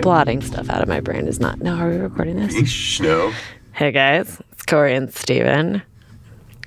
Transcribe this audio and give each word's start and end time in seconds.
blotting 0.00 0.40
stuff 0.42 0.68
out 0.70 0.82
of 0.82 0.88
my 0.88 1.00
brain 1.00 1.26
is 1.26 1.40
not. 1.40 1.60
No, 1.60 1.76
are 1.76 1.88
we 1.88 1.96
recording 1.96 2.36
this? 2.36 3.00
No. 3.00 3.32
Hey 3.72 3.92
guys, 3.92 4.42
it's 4.50 4.66
Corey 4.66 4.96
and 4.96 5.14
Steven. 5.14 5.82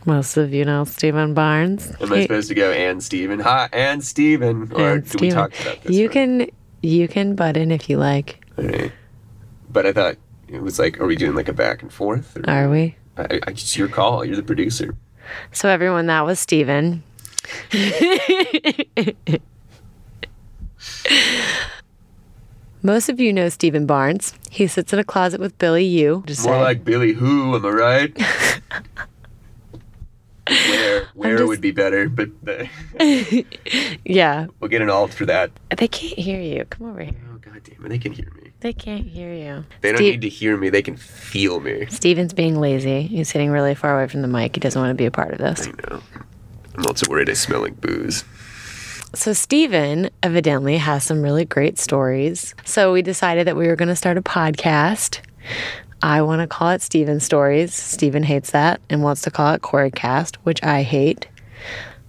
Most 0.05 0.37
of 0.37 0.53
you 0.53 0.63
know 0.63 0.85
Steven 0.85 1.33
Barnes. 1.33 1.91
Am 1.99 2.13
I 2.13 2.21
supposed 2.21 2.47
to 2.47 2.55
go 2.55 2.71
and 2.71 3.03
Steven? 3.03 3.37
Hi, 3.41 3.67
and 3.73 4.01
Steven. 4.01 4.71
Or 4.73 4.93
and 4.93 5.09
do 5.09 5.17
we 5.19 5.29
talk 5.29 5.51
about 5.59 5.83
this? 5.83 5.93
You 5.93 6.05
right? 6.05 6.13
can 6.13 6.49
you 6.81 7.09
can 7.09 7.35
butt 7.35 7.57
in 7.57 7.69
if 7.69 7.89
you 7.89 7.97
like. 7.97 8.41
Okay. 8.57 8.93
But 9.69 9.85
I 9.85 9.91
thought 9.91 10.15
it 10.47 10.61
was 10.61 10.79
like, 10.79 11.01
are 11.01 11.05
we 11.05 11.17
doing 11.17 11.35
like 11.35 11.49
a 11.49 11.53
back 11.53 11.81
and 11.81 11.91
forth? 11.91 12.37
Or- 12.37 12.49
Are 12.49 12.69
we? 12.69 12.95
I, 13.17 13.23
I, 13.23 13.39
it's 13.47 13.75
your 13.77 13.89
call. 13.89 14.23
You're 14.23 14.37
the 14.37 14.43
producer. 14.43 14.95
So 15.51 15.67
everyone, 15.67 16.05
that 16.07 16.25
was 16.25 16.39
Steven. 16.39 17.03
Most 22.83 23.09
of 23.09 23.19
you 23.19 23.31
know 23.31 23.49
Steven 23.49 23.85
Barnes. 23.85 24.33
He 24.49 24.65
sits 24.67 24.91
in 24.93 24.99
a 24.99 25.03
closet 25.03 25.39
with 25.39 25.57
Billy 25.59 25.85
Yu. 25.85 26.23
Just 26.25 26.43
More 26.45 26.53
saying. 26.55 26.63
like 26.63 26.83
Billy 26.85 27.13
Who, 27.13 27.55
am 27.55 27.65
I 27.65 27.69
right? 27.69 28.17
where 30.47 31.05
where 31.13 31.37
just- 31.37 31.47
would 31.47 31.61
be 31.61 31.71
better, 31.71 32.09
but 32.09 32.29
yeah, 34.05 34.47
we'll 34.59 34.69
get 34.69 34.81
an 34.81 34.89
alt 34.89 35.13
for 35.13 35.25
that. 35.25 35.51
they 35.77 35.87
can't 35.87 36.17
hear 36.19 36.41
you. 36.41 36.65
Come 36.65 36.89
over 36.89 37.03
here. 37.03 37.13
Oh 37.33 37.37
god 37.37 37.61
damn 37.63 37.85
it, 37.85 37.89
they 37.89 37.99
can 37.99 38.11
hear 38.13 38.29
me. 38.41 38.49
They 38.59 38.73
can't 38.73 39.05
hear 39.05 39.33
you. 39.33 39.63
They 39.81 39.91
don't 39.91 40.01
need 40.01 40.21
to 40.21 40.29
hear 40.29 40.57
me, 40.57 40.69
they 40.69 40.81
can 40.81 40.97
feel 40.97 41.59
me. 41.59 41.85
Steven's 41.89 42.33
being 42.33 42.59
lazy. 42.59 43.03
He's 43.03 43.29
sitting 43.29 43.51
really 43.51 43.75
far 43.75 43.95
away 43.97 44.07
from 44.07 44.21
the 44.23 44.27
mic. 44.27 44.55
He 44.55 44.59
doesn't 44.59 44.79
want 44.79 44.91
to 44.91 44.95
be 44.95 45.05
a 45.05 45.11
part 45.11 45.31
of 45.31 45.37
this. 45.39 45.67
I 45.67 45.71
know. 45.89 46.01
I'm 46.75 46.85
also 46.85 47.09
worried 47.09 47.29
I 47.29 47.33
smell 47.33 47.61
like 47.61 47.79
booze. 47.79 48.23
So, 49.13 49.33
Steven 49.33 50.09
evidently 50.23 50.77
has 50.77 51.03
some 51.03 51.21
really 51.21 51.43
great 51.43 51.77
stories. 51.77 52.55
So, 52.63 52.93
we 52.93 53.01
decided 53.01 53.45
that 53.45 53.57
we 53.57 53.67
were 53.67 53.75
going 53.75 53.89
to 53.89 53.95
start 53.95 54.17
a 54.17 54.21
podcast. 54.21 55.19
I 56.01 56.21
want 56.21 56.39
to 56.39 56.47
call 56.47 56.69
it 56.69 56.81
Steven 56.81 57.19
Stories. 57.19 57.73
Steven 57.73 58.23
hates 58.23 58.51
that 58.51 58.79
and 58.89 59.03
wants 59.03 59.21
to 59.23 59.31
call 59.31 59.53
it 59.53 59.61
Coreycast, 59.61 60.37
which 60.43 60.63
I 60.63 60.83
hate. 60.83 61.27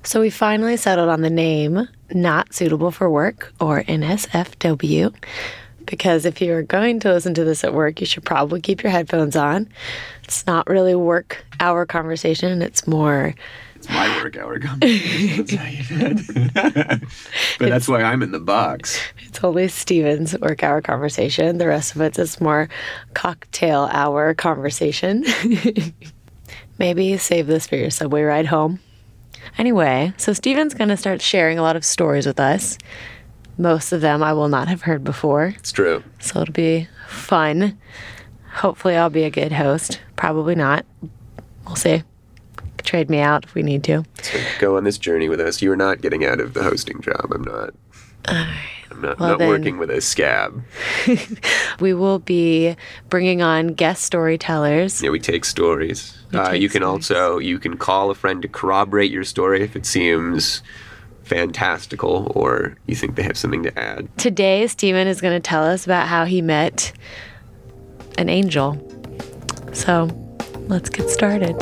So, 0.05 0.21
we 0.21 0.31
finally 0.31 0.77
settled 0.77 1.09
on 1.09 1.23
the 1.23 1.31
name 1.31 1.89
Not 2.13 2.55
Suitable 2.55 2.93
for 2.93 3.11
Work 3.11 3.53
or 3.61 3.83
NSFW. 3.83 5.13
Because 5.85 6.25
if 6.25 6.41
you're 6.41 6.63
going 6.63 7.01
to 7.01 7.13
listen 7.13 7.35
to 7.35 7.45
this 7.45 7.65
at 7.65 7.75
work, 7.75 8.01
you 8.01 8.07
should 8.07 8.25
probably 8.25 8.61
keep 8.61 8.85
your 8.85 8.93
headphones 8.93 9.35
on. 9.35 9.69
It's 10.23 10.47
not 10.47 10.69
really 10.69 10.95
work 10.95 11.45
hour 11.59 11.85
conversation, 11.85 12.63
it's 12.63 12.87
more 12.87 13.35
It's 13.83 13.91
my 13.91 14.23
work 14.23 14.37
hour 14.37 14.61
conversation. 14.61 15.37
That's 15.45 15.55
how 15.55 15.67
you 15.67 15.83
did. 15.83 17.01
but 17.59 17.69
that's 17.69 17.89
why 17.89 18.03
I'm 18.05 18.23
in 18.23 18.31
the 18.31 18.39
box. 18.39 19.01
It's 19.27 19.43
only 19.43 19.67
Steven's 19.67 20.39
work 20.39 20.63
hour 20.63 20.81
conversation. 20.81 21.59
The 21.59 21.67
rest 21.67 21.97
of 21.97 22.01
it's 22.01 22.17
just 22.17 22.41
more 22.41 22.69
cocktail 23.15 23.89
hour 23.93 24.35
conversation. 24.35 25.25
Maybe 26.79 27.17
save 27.17 27.49
this 27.49 27.67
for 27.67 27.75
your 27.75 27.91
subway 27.91 28.23
ride 28.23 28.47
home. 28.47 28.79
Anyway, 29.59 30.13
so 30.17 30.33
Steven's 30.33 30.75
going 30.75 30.89
to 30.91 30.97
start 30.97 31.21
sharing 31.21 31.59
a 31.59 31.63
lot 31.63 31.75
of 31.75 31.85
stories 31.85 32.25
with 32.27 32.39
us. 32.39 32.79
Most 33.59 33.91
of 33.91 34.01
them 34.01 34.23
I 34.23 34.33
will 34.33 34.49
not 34.49 34.69
have 34.69 34.83
heard 34.83 35.03
before, 35.03 35.55
It's 35.59 35.73
true. 35.73 36.05
so 36.21 36.43
it'll 36.43 36.53
be 36.53 36.87
fun. 37.09 37.77
Hopefully, 38.53 38.95
I'll 38.95 39.11
be 39.11 39.25
a 39.25 39.31
good 39.31 39.51
host. 39.51 40.01
Probably 40.15 40.55
not. 40.55 40.87
We'll 41.67 41.75
see. 41.75 42.05
Trade 42.85 43.09
me 43.11 43.21
out 43.21 43.45
if 43.45 43.55
we 43.55 43.63
need 43.63 43.85
to. 43.85 44.05
So 44.23 44.39
go 44.59 44.77
on 44.77 44.85
this 44.85 44.99
journey 44.99 45.29
with 45.29 45.41
us. 45.41 45.63
You're 45.63 45.77
not 45.77 46.01
getting 46.01 46.25
out 46.25 46.41
of 46.41 46.55
the 46.55 46.63
hosting 46.63 47.01
job. 47.01 47.31
I'm 47.33 47.43
not. 47.43 47.75
I'm 48.27 49.01
not, 49.01 49.19
Well, 49.19 49.31
not 49.31 49.39
then- 49.39 49.49
working 49.49 49.79
with 49.79 49.91
a 49.91 50.01
scab. 50.01 50.63
We 51.81 51.95
will 51.95 52.19
be 52.21 52.77
bringing 53.09 53.43
on 53.43 53.69
guest 53.69 54.05
storytellers. 54.05 55.03
Yeah, 55.03 55.11
we 55.11 55.19
take 55.19 55.45
stories. 55.45 56.17
We 56.31 56.39
uh, 56.39 56.51
take 56.51 56.63
you 56.63 56.69
can 56.69 56.83
stories. 56.83 57.11
also 57.11 57.39
you 57.39 57.59
can 57.59 57.77
call 57.77 58.11
a 58.11 58.15
friend 58.15 58.41
to 58.43 58.49
corroborate 58.49 59.11
your 59.11 59.25
story 59.25 59.63
if 59.63 59.75
it 59.75 59.85
seems 59.87 60.63
fantastical 61.25 62.31
or 62.37 62.77
you 62.87 62.95
think 62.95 63.17
they 63.17 63.23
have 63.23 63.37
something 63.39 63.63
to 63.65 63.77
add. 63.79 64.07
Today, 64.19 64.67
Steven 64.67 65.07
is 65.09 65.21
going 65.21 65.35
to 65.35 65.41
tell 65.41 65.65
us 65.65 65.85
about 65.85 66.07
how 66.07 66.25
he 66.25 66.43
met 66.43 66.93
an 68.19 68.29
angel. 68.29 68.77
So 69.73 70.09
let's 70.69 70.91
get 70.91 71.09
started. 71.11 71.57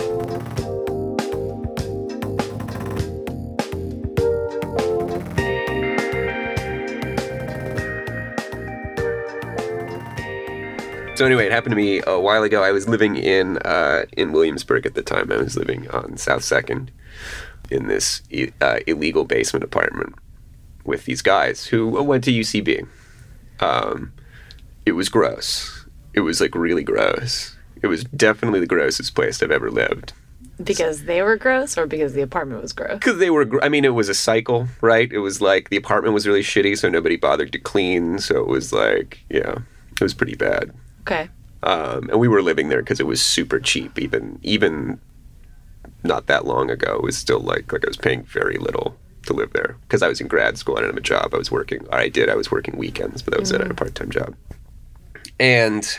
So 11.20 11.26
anyway, 11.26 11.44
it 11.44 11.52
happened 11.52 11.72
to 11.72 11.76
me 11.76 12.00
a 12.06 12.18
while 12.18 12.42
ago. 12.44 12.62
I 12.62 12.72
was 12.72 12.88
living 12.88 13.14
in 13.14 13.58
uh, 13.58 14.06
in 14.16 14.32
Williamsburg 14.32 14.86
at 14.86 14.94
the 14.94 15.02
time. 15.02 15.30
I 15.30 15.36
was 15.36 15.54
living 15.54 15.86
on 15.90 16.16
South 16.16 16.42
Second 16.42 16.90
in 17.70 17.88
this 17.88 18.22
uh, 18.62 18.78
illegal 18.86 19.26
basement 19.26 19.62
apartment 19.62 20.14
with 20.86 21.04
these 21.04 21.20
guys 21.20 21.66
who 21.66 21.88
went 21.88 22.24
to 22.24 22.32
UCB. 22.32 22.88
Um, 23.60 24.14
it 24.86 24.92
was 24.92 25.10
gross. 25.10 25.84
It 26.14 26.20
was 26.20 26.40
like 26.40 26.54
really 26.54 26.82
gross. 26.82 27.54
It 27.82 27.88
was 27.88 28.04
definitely 28.04 28.60
the 28.60 28.66
grossest 28.66 29.14
place 29.14 29.42
I've 29.42 29.50
ever 29.50 29.70
lived. 29.70 30.14
Because 30.64 31.04
they 31.04 31.20
were 31.20 31.36
gross 31.36 31.76
or 31.76 31.86
because 31.86 32.14
the 32.14 32.22
apartment 32.22 32.62
was 32.62 32.72
gross? 32.72 32.94
Because 32.94 33.18
they 33.18 33.28
were, 33.28 33.44
gr- 33.44 33.62
I 33.62 33.68
mean, 33.68 33.84
it 33.84 33.92
was 33.92 34.08
a 34.08 34.14
cycle, 34.14 34.68
right? 34.80 35.12
It 35.12 35.18
was 35.18 35.42
like 35.42 35.68
the 35.68 35.76
apartment 35.76 36.14
was 36.14 36.26
really 36.26 36.40
shitty, 36.40 36.78
so 36.78 36.88
nobody 36.88 37.16
bothered 37.16 37.52
to 37.52 37.58
clean. 37.58 38.20
So 38.20 38.40
it 38.40 38.48
was 38.48 38.72
like, 38.72 39.20
yeah, 39.28 39.58
it 39.92 40.00
was 40.00 40.14
pretty 40.14 40.34
bad. 40.34 40.72
Okay. 41.10 41.28
Um, 41.62 42.08
and 42.08 42.20
we 42.20 42.28
were 42.28 42.42
living 42.42 42.68
there 42.68 42.80
because 42.80 43.00
it 43.00 43.06
was 43.06 43.20
super 43.20 43.60
cheap. 43.60 43.98
Even 43.98 44.38
even 44.42 45.00
not 46.02 46.26
that 46.26 46.46
long 46.46 46.70
ago, 46.70 46.94
it 46.94 47.02
was 47.02 47.18
still 47.18 47.40
like 47.40 47.72
like 47.72 47.84
I 47.84 47.88
was 47.88 47.96
paying 47.96 48.22
very 48.24 48.56
little 48.56 48.96
to 49.26 49.32
live 49.32 49.52
there 49.52 49.76
because 49.82 50.02
I 50.02 50.08
was 50.08 50.20
in 50.20 50.28
grad 50.28 50.56
school. 50.56 50.76
I 50.76 50.80
didn't 50.80 50.94
have 50.94 50.98
a 50.98 51.02
job. 51.02 51.34
I 51.34 51.38
was 51.38 51.50
working. 51.50 51.86
Or 51.88 51.98
I 51.98 52.08
did. 52.08 52.28
I 52.28 52.34
was 52.34 52.50
working 52.50 52.76
weekends, 52.76 53.22
but 53.22 53.32
that 53.32 53.40
was 53.40 53.50
it. 53.52 53.60
I 53.60 53.64
had 53.64 53.70
a 53.70 53.74
part 53.74 53.94
time 53.94 54.10
job. 54.10 54.34
And 55.38 55.98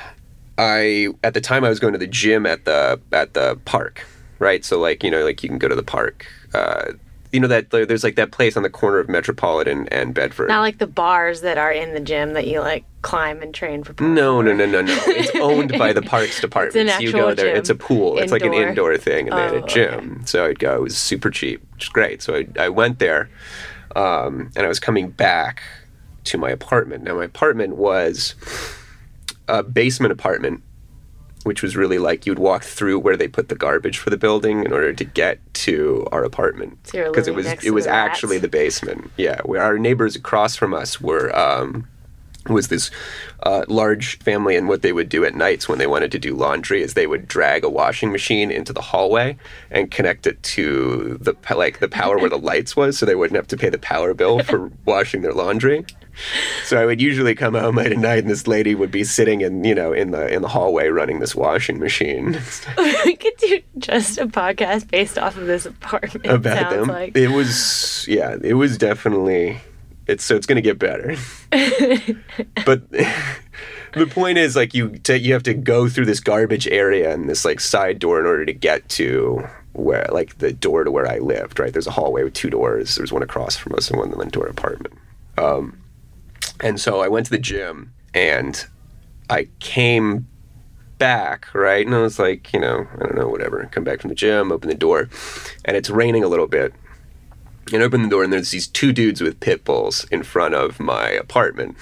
I 0.57 1.09
at 1.23 1.33
the 1.33 1.41
time 1.41 1.63
I 1.63 1.69
was 1.69 1.79
going 1.79 1.93
to 1.93 1.99
the 1.99 2.07
gym 2.07 2.45
at 2.45 2.65
the 2.65 2.99
at 3.11 3.33
the 3.33 3.59
park, 3.65 4.05
right? 4.39 4.65
So 4.65 4.79
like 4.79 5.03
you 5.03 5.11
know 5.11 5.23
like 5.23 5.43
you 5.43 5.49
can 5.49 5.59
go 5.59 5.67
to 5.67 5.75
the 5.75 5.83
park. 5.83 6.25
Uh, 6.53 6.93
you 7.31 7.39
know 7.39 7.47
that 7.47 7.69
there's 7.69 8.03
like 8.03 8.15
that 8.15 8.31
place 8.31 8.57
on 8.57 8.63
the 8.63 8.69
corner 8.69 8.99
of 8.99 9.07
Metropolitan 9.09 9.87
and 9.89 10.13
Bedford. 10.13 10.49
Not 10.49 10.61
like 10.61 10.77
the 10.79 10.87
bars 10.87 11.41
that 11.41 11.57
are 11.57 11.71
in 11.71 11.93
the 11.93 11.99
gym 11.99 12.33
that 12.33 12.45
you 12.47 12.59
like 12.59 12.83
climb 13.01 13.41
and 13.41 13.53
train 13.53 13.83
for. 13.83 13.93
No, 14.03 14.41
no, 14.41 14.53
no, 14.53 14.65
no, 14.65 14.81
no. 14.81 14.97
It's 15.07 15.31
owned 15.35 15.77
by 15.77 15.93
the 15.93 16.01
parks 16.01 16.41
department. 16.41 16.89
an 16.89 16.95
so 16.95 16.99
you 17.01 17.11
go 17.11 17.33
there. 17.33 17.47
gym. 17.47 17.57
It's 17.57 17.69
a 17.69 17.75
pool. 17.75 18.19
It's 18.19 18.31
like 18.31 18.41
an 18.43 18.53
Indoor. 18.53 18.69
indoor 18.69 18.97
thing, 18.97 19.29
and 19.29 19.37
they 19.37 19.41
had 19.43 19.53
Oh, 19.53 19.57
a 19.57 19.61
okay. 19.61 19.73
gym. 19.73 20.23
So 20.25 20.45
I'd 20.45 20.59
go. 20.59 20.75
It 20.75 20.81
was 20.81 20.97
super 20.97 21.29
cheap, 21.29 21.61
which 21.73 21.83
is 21.85 21.89
great. 21.89 22.21
So 22.21 22.35
I, 22.35 22.47
I 22.59 22.69
went 22.69 22.99
there, 22.99 23.29
um, 23.95 24.51
and 24.55 24.65
I 24.65 24.67
was 24.67 24.79
coming 24.79 25.09
back 25.09 25.61
to 26.25 26.37
my 26.37 26.49
apartment. 26.49 27.03
Now 27.03 27.15
my 27.15 27.23
apartment 27.25 27.75
was 27.77 28.35
a 29.47 29.63
basement 29.63 30.11
apartment, 30.11 30.61
which 31.43 31.61
was 31.61 31.75
really 31.75 31.97
like 31.97 32.25
you'd 32.25 32.39
walk 32.39 32.63
through 32.63 32.99
where 32.99 33.17
they 33.17 33.27
put 33.27 33.49
the 33.49 33.55
garbage 33.55 33.97
for 33.97 34.09
the 34.09 34.17
building 34.17 34.63
in 34.63 34.71
order 34.71 34.93
to 34.93 35.03
get 35.03 35.39
to 35.53 36.07
our 36.11 36.23
apartment. 36.23 36.77
So 36.87 37.05
Because 37.09 37.27
it 37.27 37.35
was 37.35 37.45
it 37.63 37.71
was 37.71 37.85
the 37.85 37.91
rats? 37.91 38.11
actually 38.11 38.37
the 38.37 38.47
basement. 38.47 39.11
Yeah, 39.17 39.41
where 39.43 39.61
our 39.61 39.77
neighbors 39.77 40.15
across 40.15 40.55
from 40.55 40.73
us 40.73 40.99
were. 41.01 41.35
Um, 41.37 41.87
was 42.49 42.69
this 42.69 42.89
uh, 43.43 43.65
large 43.67 44.17
family, 44.17 44.55
and 44.55 44.67
what 44.67 44.81
they 44.81 44.91
would 44.93 45.09
do 45.09 45.23
at 45.23 45.35
nights 45.35 45.69
when 45.69 45.77
they 45.77 45.85
wanted 45.85 46.11
to 46.11 46.17
do 46.17 46.35
laundry 46.35 46.81
is 46.81 46.95
they 46.95 47.05
would 47.05 47.27
drag 47.27 47.63
a 47.63 47.69
washing 47.69 48.11
machine 48.11 48.49
into 48.49 48.73
the 48.73 48.81
hallway 48.81 49.37
and 49.69 49.91
connect 49.91 50.25
it 50.25 50.41
to 50.41 51.19
the 51.21 51.35
like 51.55 51.77
the 51.77 51.87
power 51.87 52.17
where 52.17 52.31
the 52.31 52.39
lights 52.51 52.75
was, 52.75 52.97
so 52.97 53.05
they 53.05 53.13
wouldn't 53.13 53.35
have 53.35 53.45
to 53.47 53.57
pay 53.57 53.69
the 53.69 53.77
power 53.77 54.15
bill 54.15 54.41
for 54.43 54.71
washing 54.85 55.21
their 55.21 55.33
laundry. 55.33 55.85
So 56.65 56.81
I 56.81 56.85
would 56.85 57.01
usually 57.01 57.35
come 57.35 57.53
home 57.53 57.75
late 57.75 57.91
at 57.91 57.97
night, 57.97 58.19
and 58.19 58.29
this 58.29 58.47
lady 58.47 58.75
would 58.75 58.91
be 58.91 59.03
sitting 59.03 59.41
in 59.41 59.63
you 59.63 59.75
know 59.75 59.93
in 59.93 60.11
the 60.11 60.33
in 60.33 60.41
the 60.41 60.47
hallway 60.47 60.87
running 60.89 61.19
this 61.19 61.35
washing 61.35 61.79
machine 61.79 62.37
we 62.77 63.15
could 63.15 63.37
do 63.37 63.61
just 63.77 64.17
a 64.17 64.27
podcast 64.27 64.89
based 64.89 65.17
off 65.17 65.37
of 65.37 65.47
this 65.47 65.65
apartment. 65.65 66.25
about 66.25 66.71
them. 66.71 66.87
Like. 66.87 67.15
It 67.15 67.29
was 67.29 68.05
yeah, 68.07 68.37
it 68.41 68.53
was 68.53 68.77
definitely 68.77 69.59
it's 70.07 70.23
so 70.23 70.35
it's 70.35 70.45
gonna 70.45 70.61
get 70.61 70.79
better. 70.79 71.15
but 72.65 72.89
the 73.93 74.07
point 74.07 74.37
is 74.37 74.55
like 74.55 74.73
you 74.73 74.97
ta 74.99 75.13
you 75.13 75.33
have 75.33 75.43
to 75.43 75.53
go 75.53 75.87
through 75.89 76.05
this 76.05 76.19
garbage 76.19 76.67
area 76.67 77.13
and 77.13 77.29
this 77.29 77.45
like 77.45 77.59
side 77.59 77.99
door 77.99 78.19
in 78.19 78.25
order 78.25 78.45
to 78.45 78.53
get 78.53 78.87
to 78.89 79.47
where 79.73 80.05
like 80.11 80.37
the 80.39 80.51
door 80.51 80.83
to 80.83 80.91
where 80.91 81.07
I 81.07 81.19
lived. 81.19 81.59
Right, 81.59 81.71
there's 81.71 81.87
a 81.87 81.91
hallway 81.91 82.23
with 82.23 82.33
two 82.33 82.49
doors. 82.49 82.95
There's 82.95 83.11
one 83.11 83.23
across 83.23 83.55
from 83.55 83.73
us 83.75 83.89
and 83.89 83.99
one 83.99 84.09
that 84.09 84.17
went 84.17 84.33
to 84.33 84.41
our 84.41 84.47
apartment. 84.47 84.95
Um, 85.37 85.80
and 86.61 86.79
so 86.79 87.01
I 87.01 87.07
went 87.07 87.25
to 87.25 87.31
the 87.31 87.37
gym 87.39 87.93
and 88.13 88.65
I 89.29 89.47
came 89.59 90.27
back, 90.97 91.53
right? 91.53 91.85
And 91.85 91.95
I 91.95 92.01
was 92.01 92.19
like, 92.19 92.53
you 92.53 92.59
know, 92.59 92.87
I 92.95 92.99
don't 92.99 93.15
know, 93.15 93.27
whatever. 93.27 93.67
Come 93.71 93.83
back 93.83 94.01
from 94.01 94.09
the 94.09 94.15
gym, 94.15 94.51
open 94.51 94.69
the 94.69 94.75
door, 94.75 95.09
and 95.65 95.75
it's 95.75 95.89
raining 95.89 96.23
a 96.23 96.27
little 96.27 96.47
bit. 96.47 96.73
And 97.73 97.81
I 97.81 97.85
open 97.85 98.03
the 98.03 98.09
door, 98.09 98.23
and 98.23 98.31
there's 98.33 98.51
these 98.51 98.67
two 98.67 98.91
dudes 98.91 99.21
with 99.21 99.39
pit 99.39 99.63
bulls 99.63 100.05
in 100.11 100.23
front 100.23 100.53
of 100.55 100.79
my 100.79 101.09
apartment. 101.09 101.77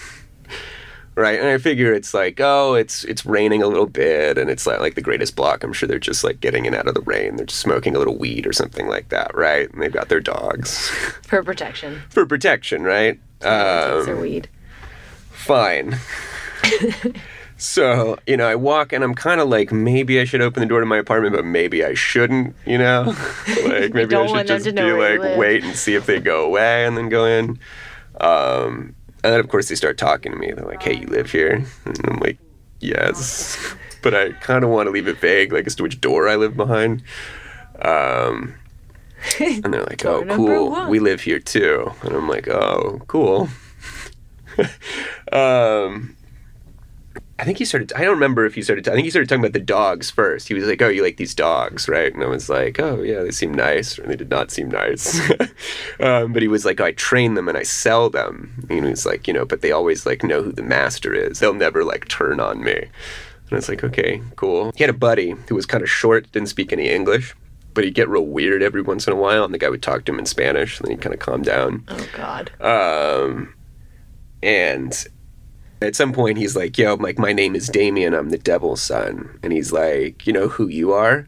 right? 1.15 1.39
And 1.39 1.47
I 1.49 1.57
figure 1.57 1.93
it's 1.93 2.13
like, 2.13 2.39
oh, 2.39 2.75
it's 2.75 3.03
it's 3.05 3.25
raining 3.25 3.61
a 3.63 3.67
little 3.67 3.87
bit, 3.87 4.37
and 4.37 4.49
it's 4.49 4.65
like 4.67 4.79
like 4.79 4.95
the 4.95 5.01
greatest 5.01 5.35
block. 5.35 5.63
I'm 5.63 5.73
sure 5.73 5.87
they're 5.87 5.97
just 5.99 6.23
like 6.23 6.39
getting 6.39 6.65
in 6.65 6.75
out 6.75 6.87
of 6.87 6.93
the 6.93 7.01
rain. 7.01 7.35
They're 7.35 7.45
just 7.47 7.59
smoking 7.59 7.95
a 7.95 7.99
little 7.99 8.17
weed 8.17 8.45
or 8.45 8.53
something 8.53 8.87
like 8.87 9.09
that, 9.09 9.35
right? 9.35 9.69
And 9.73 9.81
they've 9.81 9.91
got 9.91 10.09
their 10.09 10.21
dogs 10.21 10.89
For 11.27 11.43
protection. 11.43 12.01
for 12.09 12.25
protection, 12.25 12.83
right? 12.83 13.19
Takes 13.41 14.05
their 14.05 14.15
Um, 14.15 14.21
weed. 14.21 14.47
Fine. 15.39 15.97
so, 17.57 18.17
you 18.27 18.37
know, 18.37 18.47
I 18.47 18.55
walk 18.55 18.93
and 18.93 19.03
I'm 19.03 19.15
kind 19.15 19.41
of 19.41 19.49
like, 19.49 19.71
maybe 19.71 20.19
I 20.19 20.25
should 20.25 20.41
open 20.41 20.61
the 20.61 20.67
door 20.67 20.79
to 20.79 20.85
my 20.85 20.97
apartment, 20.97 21.35
but 21.35 21.45
maybe 21.45 21.83
I 21.83 21.93
shouldn't, 21.93 22.55
you 22.65 22.77
know? 22.77 23.15
like, 23.65 23.93
maybe 23.93 24.15
I 24.15 24.27
should 24.27 24.47
just 24.47 24.65
be 24.75 24.91
like, 24.91 25.37
wait 25.37 25.63
and 25.63 25.75
see 25.75 25.95
if 25.95 26.05
they 26.05 26.19
go 26.19 26.45
away 26.45 26.85
and 26.85 26.97
then 26.97 27.09
go 27.09 27.25
in. 27.25 27.59
Um, 28.21 28.95
and 29.23 29.33
then, 29.33 29.39
of 29.39 29.49
course, 29.49 29.69
they 29.69 29.75
start 29.75 29.97
talking 29.97 30.31
to 30.31 30.37
me. 30.37 30.51
They're 30.51 30.65
like, 30.65 30.81
hey, 30.81 30.95
you 30.95 31.07
live 31.07 31.31
here? 31.31 31.65
And 31.85 31.99
I'm 32.05 32.17
like, 32.19 32.37
yes. 32.79 33.75
But 34.01 34.13
I 34.13 34.31
kind 34.31 34.63
of 34.63 34.69
want 34.69 34.87
to 34.87 34.91
leave 34.91 35.09
it 35.09 35.17
vague, 35.17 35.51
like 35.51 35.67
as 35.67 35.75
to 35.75 35.83
which 35.83 35.99
door 35.99 36.29
I 36.29 36.37
live 36.37 36.55
behind. 36.55 37.03
Um, 37.81 38.53
and 39.41 39.73
they're 39.73 39.83
like, 39.83 40.05
oh, 40.05 40.23
cool. 40.23 40.69
one." 40.69 40.89
We 40.89 40.99
live 40.99 41.19
here 41.19 41.39
too. 41.39 41.91
And 42.03 42.15
I'm 42.15 42.29
like, 42.29 42.47
oh, 42.47 43.01
cool. 43.07 43.49
Um, 45.31 46.15
I 47.39 47.45
think 47.45 47.57
he 47.57 47.63
started. 47.63 47.93
I 47.93 48.01
don't 48.01 48.15
remember 48.15 48.45
if 48.45 48.55
he 48.55 48.61
started. 48.61 48.85
I 48.89 48.91
think 48.91 49.05
he 49.05 49.09
started 49.09 49.29
talking 49.29 49.41
about 49.41 49.53
the 49.53 49.59
dogs 49.59 50.11
first. 50.11 50.49
He 50.49 50.53
was 50.53 50.65
like, 50.65 50.81
"Oh, 50.81 50.89
you 50.89 51.01
like 51.01 51.15
these 51.15 51.33
dogs, 51.33 51.87
right?" 51.87 52.13
And 52.13 52.21
I 52.21 52.27
was 52.27 52.49
like, 52.49 52.79
"Oh, 52.81 53.01
yeah, 53.01 53.23
they 53.23 53.31
seem 53.31 53.53
nice." 53.53 53.97
Or 53.97 54.03
they 54.03 54.17
did 54.17 54.29
not 54.29 54.51
seem 54.51 54.69
nice. 54.69 55.21
um, 56.01 56.33
but 56.33 56.41
he 56.41 56.49
was 56.49 56.65
like, 56.65 56.81
oh, 56.81 56.85
"I 56.85 56.91
train 56.91 57.35
them 57.35 57.47
and 57.47 57.57
I 57.57 57.63
sell 57.63 58.09
them." 58.09 58.65
And 58.69 58.83
he 58.83 58.89
was 58.89 59.05
like, 59.05 59.25
"You 59.25 59.33
know, 59.33 59.45
but 59.45 59.61
they 59.61 59.71
always 59.71 60.05
like 60.05 60.21
know 60.21 60.43
who 60.43 60.51
the 60.51 60.63
master 60.63 61.13
is. 61.13 61.39
They'll 61.39 61.53
never 61.53 61.85
like 61.85 62.09
turn 62.09 62.41
on 62.41 62.61
me." 62.61 62.73
And 62.73 63.53
I 63.53 63.55
was 63.55 63.69
like, 63.69 63.85
"Okay, 63.85 64.21
cool." 64.35 64.73
He 64.75 64.83
had 64.83 64.89
a 64.89 64.97
buddy 64.97 65.35
who 65.47 65.55
was 65.55 65.65
kind 65.65 65.81
of 65.81 65.89
short, 65.89 66.29
didn't 66.33 66.49
speak 66.49 66.73
any 66.73 66.89
English, 66.89 67.35
but 67.73 67.85
he'd 67.85 67.95
get 67.95 68.09
real 68.09 68.25
weird 68.25 68.61
every 68.61 68.81
once 68.81 69.07
in 69.07 69.13
a 69.13 69.17
while, 69.17 69.45
and 69.45 69.53
the 69.53 69.59
guy 69.59 69.69
would 69.69 69.81
talk 69.81 70.03
to 70.05 70.11
him 70.11 70.19
in 70.19 70.25
Spanish, 70.25 70.77
and 70.77 70.87
then 70.87 70.97
he'd 70.97 71.01
kind 71.01 71.13
of 71.13 71.21
calm 71.21 71.41
down. 71.41 71.85
Oh 71.87 72.07
God. 72.13 72.51
Um, 72.61 73.53
and 74.43 75.07
at 75.81 75.95
some 75.95 76.11
point, 76.13 76.37
he's 76.37 76.55
like, 76.55 76.77
"Yo, 76.77 76.95
like 76.95 77.17
my 77.19 77.33
name 77.33 77.55
is 77.55 77.67
Damien. 77.67 78.13
I'm 78.13 78.29
the 78.29 78.37
Devil's 78.37 78.81
son." 78.81 79.39
And 79.43 79.53
he's 79.53 79.71
like, 79.71 80.25
"You 80.27 80.33
know 80.33 80.47
who 80.47 80.67
you 80.67 80.91
are?" 80.93 81.27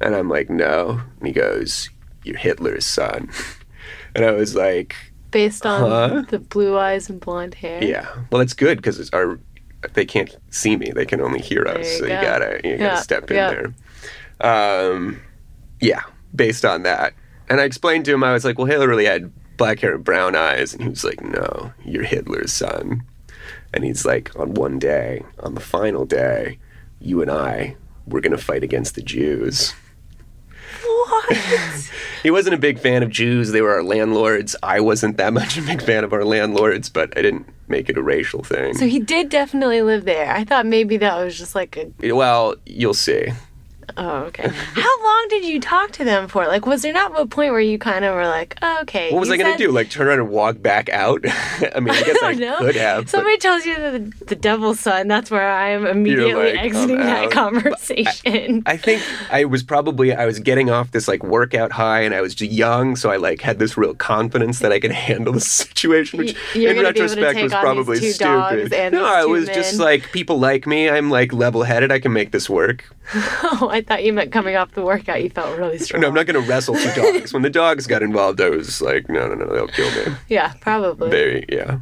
And 0.00 0.14
I'm 0.14 0.28
like, 0.28 0.50
"No." 0.50 1.00
And 1.18 1.26
he 1.26 1.32
goes, 1.32 1.90
"You're 2.24 2.36
Hitler's 2.38 2.86
son." 2.86 3.30
And 4.16 4.24
I 4.24 4.30
was 4.30 4.54
like, 4.54 4.94
Based 5.32 5.66
on 5.66 5.80
Huh? 5.90 6.22
the 6.28 6.38
blue 6.38 6.78
eyes 6.78 7.10
and 7.10 7.18
blonde 7.20 7.54
hair. 7.54 7.82
"Yeah, 7.82 8.06
well, 8.30 8.38
that's 8.38 8.54
good 8.54 8.78
because 8.78 9.10
our 9.10 9.40
they 9.94 10.04
can't 10.06 10.34
see 10.50 10.76
me; 10.76 10.92
they 10.94 11.04
can 11.04 11.20
only 11.20 11.40
hear 11.40 11.66
us. 11.66 11.78
You 11.78 11.98
so 11.98 12.04
you 12.04 12.10
gotta 12.10 12.60
you 12.62 12.70
Yeah, 12.70 12.76
gotta 12.78 13.02
step 13.02 13.28
in 13.30 13.36
yeah. 13.36 13.50
there." 13.50 13.74
Um, 14.40 15.20
yeah, 15.80 16.02
based 16.34 16.64
on 16.64 16.84
that, 16.84 17.12
and 17.48 17.60
I 17.60 17.64
explained 17.64 18.04
to 18.06 18.14
him, 18.14 18.22
I 18.22 18.32
was 18.32 18.44
like, 18.44 18.56
"Well, 18.56 18.68
Hitler 18.68 18.88
really 18.88 19.04
had 19.04 19.32
black 19.56 19.80
hair 19.80 19.96
and 19.96 20.04
brown 20.04 20.36
eyes," 20.36 20.72
and 20.72 20.82
he 20.82 20.88
was 20.88 21.02
like, 21.04 21.20
"No, 21.22 21.72
you're 21.84 22.04
Hitler's 22.04 22.52
son." 22.52 23.02
And 23.74 23.84
he's 23.84 24.06
like, 24.06 24.30
"On 24.38 24.54
one 24.54 24.78
day, 24.78 25.22
on 25.40 25.54
the 25.54 25.60
final 25.60 26.06
day, 26.06 26.58
you 27.00 27.20
and 27.20 27.30
I, 27.30 27.76
we're 28.06 28.20
gonna 28.20 28.38
fight 28.38 28.62
against 28.64 28.94
the 28.94 29.02
Jews." 29.02 29.74
What? 30.82 31.36
He 32.22 32.30
wasn't 32.30 32.54
a 32.54 32.58
big 32.58 32.78
fan 32.78 33.02
of 33.02 33.10
Jews. 33.10 33.52
They 33.52 33.60
were 33.60 33.74
our 33.74 33.82
landlords. 33.82 34.56
I 34.62 34.80
wasn't 34.80 35.18
that 35.18 35.34
much 35.34 35.58
a 35.58 35.62
big 35.62 35.82
fan 35.82 36.04
of 36.04 36.14
our 36.14 36.24
landlords, 36.24 36.88
but 36.88 37.12
I 37.18 37.20
didn't 37.20 37.46
make 37.68 37.90
it 37.90 37.98
a 37.98 38.02
racial 38.02 38.42
thing. 38.42 38.72
so 38.72 38.86
he 38.86 38.98
did 38.98 39.28
definitely 39.28 39.82
live 39.82 40.06
there. 40.06 40.30
I 40.32 40.42
thought 40.44 40.64
maybe 40.64 40.96
that 40.96 41.22
was 41.22 41.36
just 41.36 41.54
like 41.54 41.76
a. 41.76 42.14
Well, 42.14 42.54
you'll 42.64 42.94
see. 42.94 43.28
Oh, 43.96 44.24
okay. 44.24 44.48
How 44.48 45.04
long 45.04 45.26
did 45.28 45.44
you 45.44 45.60
talk 45.60 45.92
to 45.92 46.04
them 46.04 46.28
for? 46.28 46.46
Like, 46.46 46.66
was 46.66 46.82
there 46.82 46.92
not 46.92 47.18
a 47.18 47.26
point 47.26 47.52
where 47.52 47.60
you 47.60 47.78
kind 47.78 48.04
of 48.04 48.14
were 48.14 48.26
like, 48.26 48.56
oh, 48.62 48.78
okay? 48.82 49.12
What 49.12 49.20
was 49.20 49.30
I 49.30 49.36
gonna 49.36 49.56
do? 49.56 49.70
Like 49.70 49.90
turn 49.90 50.06
around 50.08 50.20
and 50.20 50.30
walk 50.30 50.60
back 50.62 50.88
out? 50.88 51.24
I 51.28 51.80
mean, 51.80 51.90
I 51.94 52.02
guess 52.02 52.18
I, 52.22 52.32
don't 52.34 52.40
know. 52.40 52.58
could 52.58 52.76
have. 52.76 53.04
but- 53.04 53.10
Somebody 53.10 53.38
tells 53.38 53.64
you 53.66 53.74
the, 53.76 54.12
the 54.26 54.36
devil's 54.36 54.80
son. 54.80 55.08
That's 55.08 55.30
where 55.30 55.48
I 55.48 55.70
am 55.70 55.86
immediately 55.86 56.52
like, 56.52 56.58
exiting 56.64 56.98
that 56.98 57.30
conversation. 57.84 58.62
I 58.66 58.76
think 58.76 59.02
I 59.30 59.44
was 59.44 59.62
probably 59.62 60.12
I 60.12 60.26
was 60.26 60.38
getting 60.38 60.70
off 60.70 60.90
this 60.90 61.08
like 61.08 61.22
workout 61.22 61.72
high, 61.72 62.00
and 62.00 62.14
I 62.14 62.20
was 62.20 62.34
just 62.34 62.50
young, 62.52 62.96
so 62.96 63.10
I 63.10 63.16
like 63.16 63.40
had 63.40 63.58
this 63.58 63.76
real 63.76 63.94
confidence 63.94 64.58
that 64.60 64.72
I 64.72 64.80
could 64.80 64.92
handle 64.92 65.32
the 65.32 65.40
situation, 65.40 66.18
which 66.18 66.36
you're 66.54 66.70
in 66.70 66.76
gonna 66.76 66.92
be 66.92 67.00
able 67.00 67.14
to 67.14 67.20
retrospect 67.20 67.42
was 67.42 67.52
probably 67.52 67.98
these 67.98 68.18
two 68.18 68.24
dogs 68.24 68.60
stupid. 68.66 68.92
no, 68.92 69.04
I 69.04 69.24
was 69.24 69.46
just 69.48 69.78
like 69.78 70.10
people 70.12 70.38
like 70.38 70.66
me. 70.66 70.88
I'm 70.88 71.10
like 71.10 71.32
level-headed. 71.32 71.90
I 71.92 71.98
can 72.00 72.12
make 72.12 72.30
this 72.32 72.48
work. 72.48 72.84
oh, 73.14 73.68
I 73.74 73.82
thought 73.82 74.04
you 74.04 74.12
meant 74.12 74.30
coming 74.32 74.56
off 74.56 74.72
the 74.72 74.82
workout. 74.84 75.22
You 75.22 75.30
felt 75.30 75.58
really 75.58 75.78
strong. 75.78 76.00
No, 76.02 76.08
I'm 76.08 76.14
not 76.14 76.26
gonna 76.26 76.40
wrestle 76.40 76.74
two 76.76 76.92
dogs. 76.94 77.32
When 77.32 77.42
the 77.42 77.50
dogs 77.50 77.86
got 77.86 78.02
involved, 78.02 78.40
I 78.40 78.50
was 78.50 78.80
like, 78.80 79.08
no, 79.08 79.26
no, 79.28 79.34
no, 79.34 79.52
they'll 79.52 79.68
kill 79.68 79.90
me. 80.06 80.16
Yeah, 80.28 80.52
probably. 80.60 81.10
They, 81.10 81.44
yeah, 81.48 81.78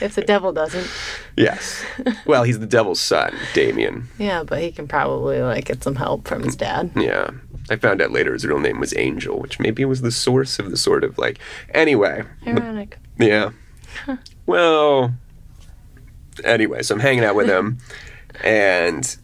If 0.00 0.14
the 0.14 0.22
devil 0.22 0.52
doesn't. 0.52 0.90
yes. 1.36 1.84
Well, 2.26 2.42
he's 2.44 2.58
the 2.58 2.66
devil's 2.66 3.00
son, 3.00 3.34
Damien. 3.54 4.08
Yeah, 4.18 4.42
but 4.42 4.60
he 4.60 4.72
can 4.72 4.86
probably 4.88 5.40
like 5.40 5.64
get 5.66 5.82
some 5.82 5.94
help 5.96 6.26
from 6.28 6.42
his 6.42 6.56
dad. 6.56 6.90
Yeah. 6.96 7.30
I 7.70 7.76
found 7.76 8.00
out 8.00 8.12
later 8.12 8.32
his 8.32 8.44
real 8.46 8.60
name 8.60 8.78
was 8.78 8.96
Angel, 8.96 9.38
which 9.40 9.58
maybe 9.58 9.84
was 9.84 10.00
the 10.02 10.12
source 10.12 10.58
of 10.58 10.70
the 10.70 10.76
sort 10.76 11.02
of 11.04 11.18
like. 11.18 11.38
Anyway, 11.74 12.24
Ironic. 12.46 12.98
yeah. 13.18 13.50
Well, 14.46 15.14
anyway, 16.44 16.82
so 16.82 16.94
I'm 16.94 17.00
hanging 17.00 17.24
out 17.24 17.34
with 17.34 17.48
him 17.48 17.78
and 18.44 19.16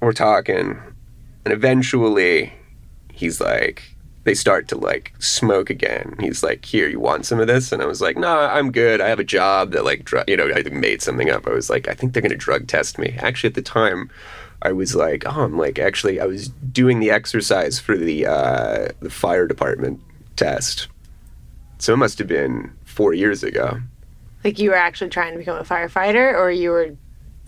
we're 0.00 0.12
talking, 0.12 0.78
and 1.44 1.52
eventually 1.52 2.52
he's 3.12 3.40
like, 3.40 3.82
they 4.24 4.34
start 4.34 4.68
to 4.68 4.76
like 4.76 5.12
smoke 5.18 5.70
again. 5.70 6.16
He's 6.20 6.42
like, 6.42 6.64
"Here, 6.64 6.88
you 6.88 7.00
want 7.00 7.24
some 7.24 7.40
of 7.40 7.46
this?" 7.46 7.72
And 7.72 7.82
I 7.82 7.86
was 7.86 8.00
like, 8.00 8.16
"No, 8.16 8.40
I'm 8.40 8.70
good. 8.70 9.00
I 9.00 9.08
have 9.08 9.18
a 9.18 9.24
job 9.24 9.72
that 9.72 9.84
like, 9.84 10.04
dr-, 10.04 10.28
you 10.28 10.36
know, 10.36 10.50
I 10.54 10.62
made 10.70 11.02
something 11.02 11.30
up." 11.30 11.46
I 11.46 11.50
was 11.50 11.70
like, 11.70 11.88
"I 11.88 11.94
think 11.94 12.12
they're 12.12 12.22
gonna 12.22 12.36
drug 12.36 12.66
test 12.66 12.98
me." 12.98 13.16
Actually, 13.18 13.48
at 13.48 13.54
the 13.54 13.62
time, 13.62 14.10
I 14.62 14.72
was 14.72 14.94
like, 14.94 15.24
"Oh, 15.26 15.42
I'm 15.42 15.56
like 15.56 15.78
actually, 15.78 16.20
I 16.20 16.26
was 16.26 16.48
doing 16.48 17.00
the 17.00 17.10
exercise 17.10 17.78
for 17.78 17.96
the 17.96 18.26
uh, 18.26 18.88
the 19.00 19.10
fire 19.10 19.46
department 19.46 20.00
test." 20.36 20.88
So 21.78 21.94
it 21.94 21.96
must 21.96 22.18
have 22.18 22.28
been 22.28 22.72
four 22.84 23.14
years 23.14 23.42
ago. 23.42 23.80
Like 24.44 24.58
you 24.58 24.70
were 24.70 24.76
actually 24.76 25.10
trying 25.10 25.32
to 25.32 25.38
become 25.38 25.56
a 25.56 25.64
firefighter, 25.64 26.34
or 26.34 26.50
you 26.50 26.70
were, 26.70 26.94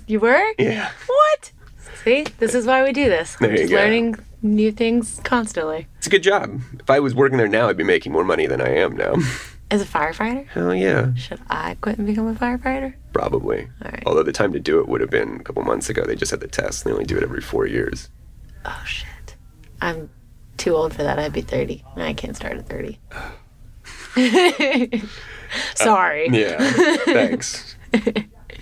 you 0.07 0.21
were. 0.21 0.53
Yeah. 0.59 0.91
What? 1.07 1.53
See, 2.05 2.25
this 2.39 2.55
is 2.55 2.67
why 2.67 2.83
we 2.83 2.93
do 2.93 3.09
this. 3.09 3.37
There 3.37 3.51
you 3.53 3.59
just 3.59 3.71
go. 3.71 3.77
learning 3.77 4.17
new 4.43 4.73
things 4.73 5.21
constantly. 5.25 5.87
It's 5.99 6.07
a 6.07 6.11
good 6.11 6.23
job. 6.23 6.61
If 6.81 6.91
I 6.91 6.99
was 7.01 7.15
working 7.15 7.39
there 7.39 7.49
now, 7.49 7.69
I'd 7.69 7.77
be 7.77 7.85
making 7.85 8.13
more 8.13 8.25
money 8.25 8.47
than 8.47 8.61
I 8.61 8.71
am 8.77 8.97
now. 8.97 9.15
As 9.71 9.81
a 9.81 9.87
firefighter, 9.87 10.47
Hell 10.49 10.75
yeah, 10.75 11.15
should 11.15 11.41
I 11.49 11.77
quit 11.81 11.97
and 11.99 12.07
become 12.07 12.27
a 12.27 12.35
firefighter? 12.35 12.95
probably. 13.13 13.69
All 13.85 13.91
right. 13.91 14.03
Although 14.05 14.23
the 14.23 14.33
time 14.33 14.53
to 14.53 14.61
do 14.61 14.81
it 14.81 14.89
would 14.89 15.01
have 15.01 15.11
been 15.11 15.37
a 15.37 15.43
couple 15.45 15.63
months 15.63 15.89
ago. 15.89 16.05
They 16.05 16.15
just 16.17 16.31
had 16.31 16.41
the 16.41 16.49
test. 16.49 16.85
They 16.85 16.91
only 16.93 17.05
do 17.05 17.17
it 17.17 17.23
every 17.23 17.41
four 17.41 17.67
years. 17.67 18.11
Oh 18.67 18.83
shit, 18.87 19.37
I'm 19.81 20.11
too 20.59 20.75
old 20.75 20.95
for 20.95 21.03
that. 21.05 21.19
I'd 21.19 21.33
be 21.33 21.41
30. 21.41 21.85
I 21.97 22.13
can't 22.13 22.37
start 22.37 22.57
at 22.59 22.69
30. 22.69 22.99
Sorry. 25.75 26.29
Yeah, 26.31 26.59
thanks. 27.05 27.77
now 27.93 28.01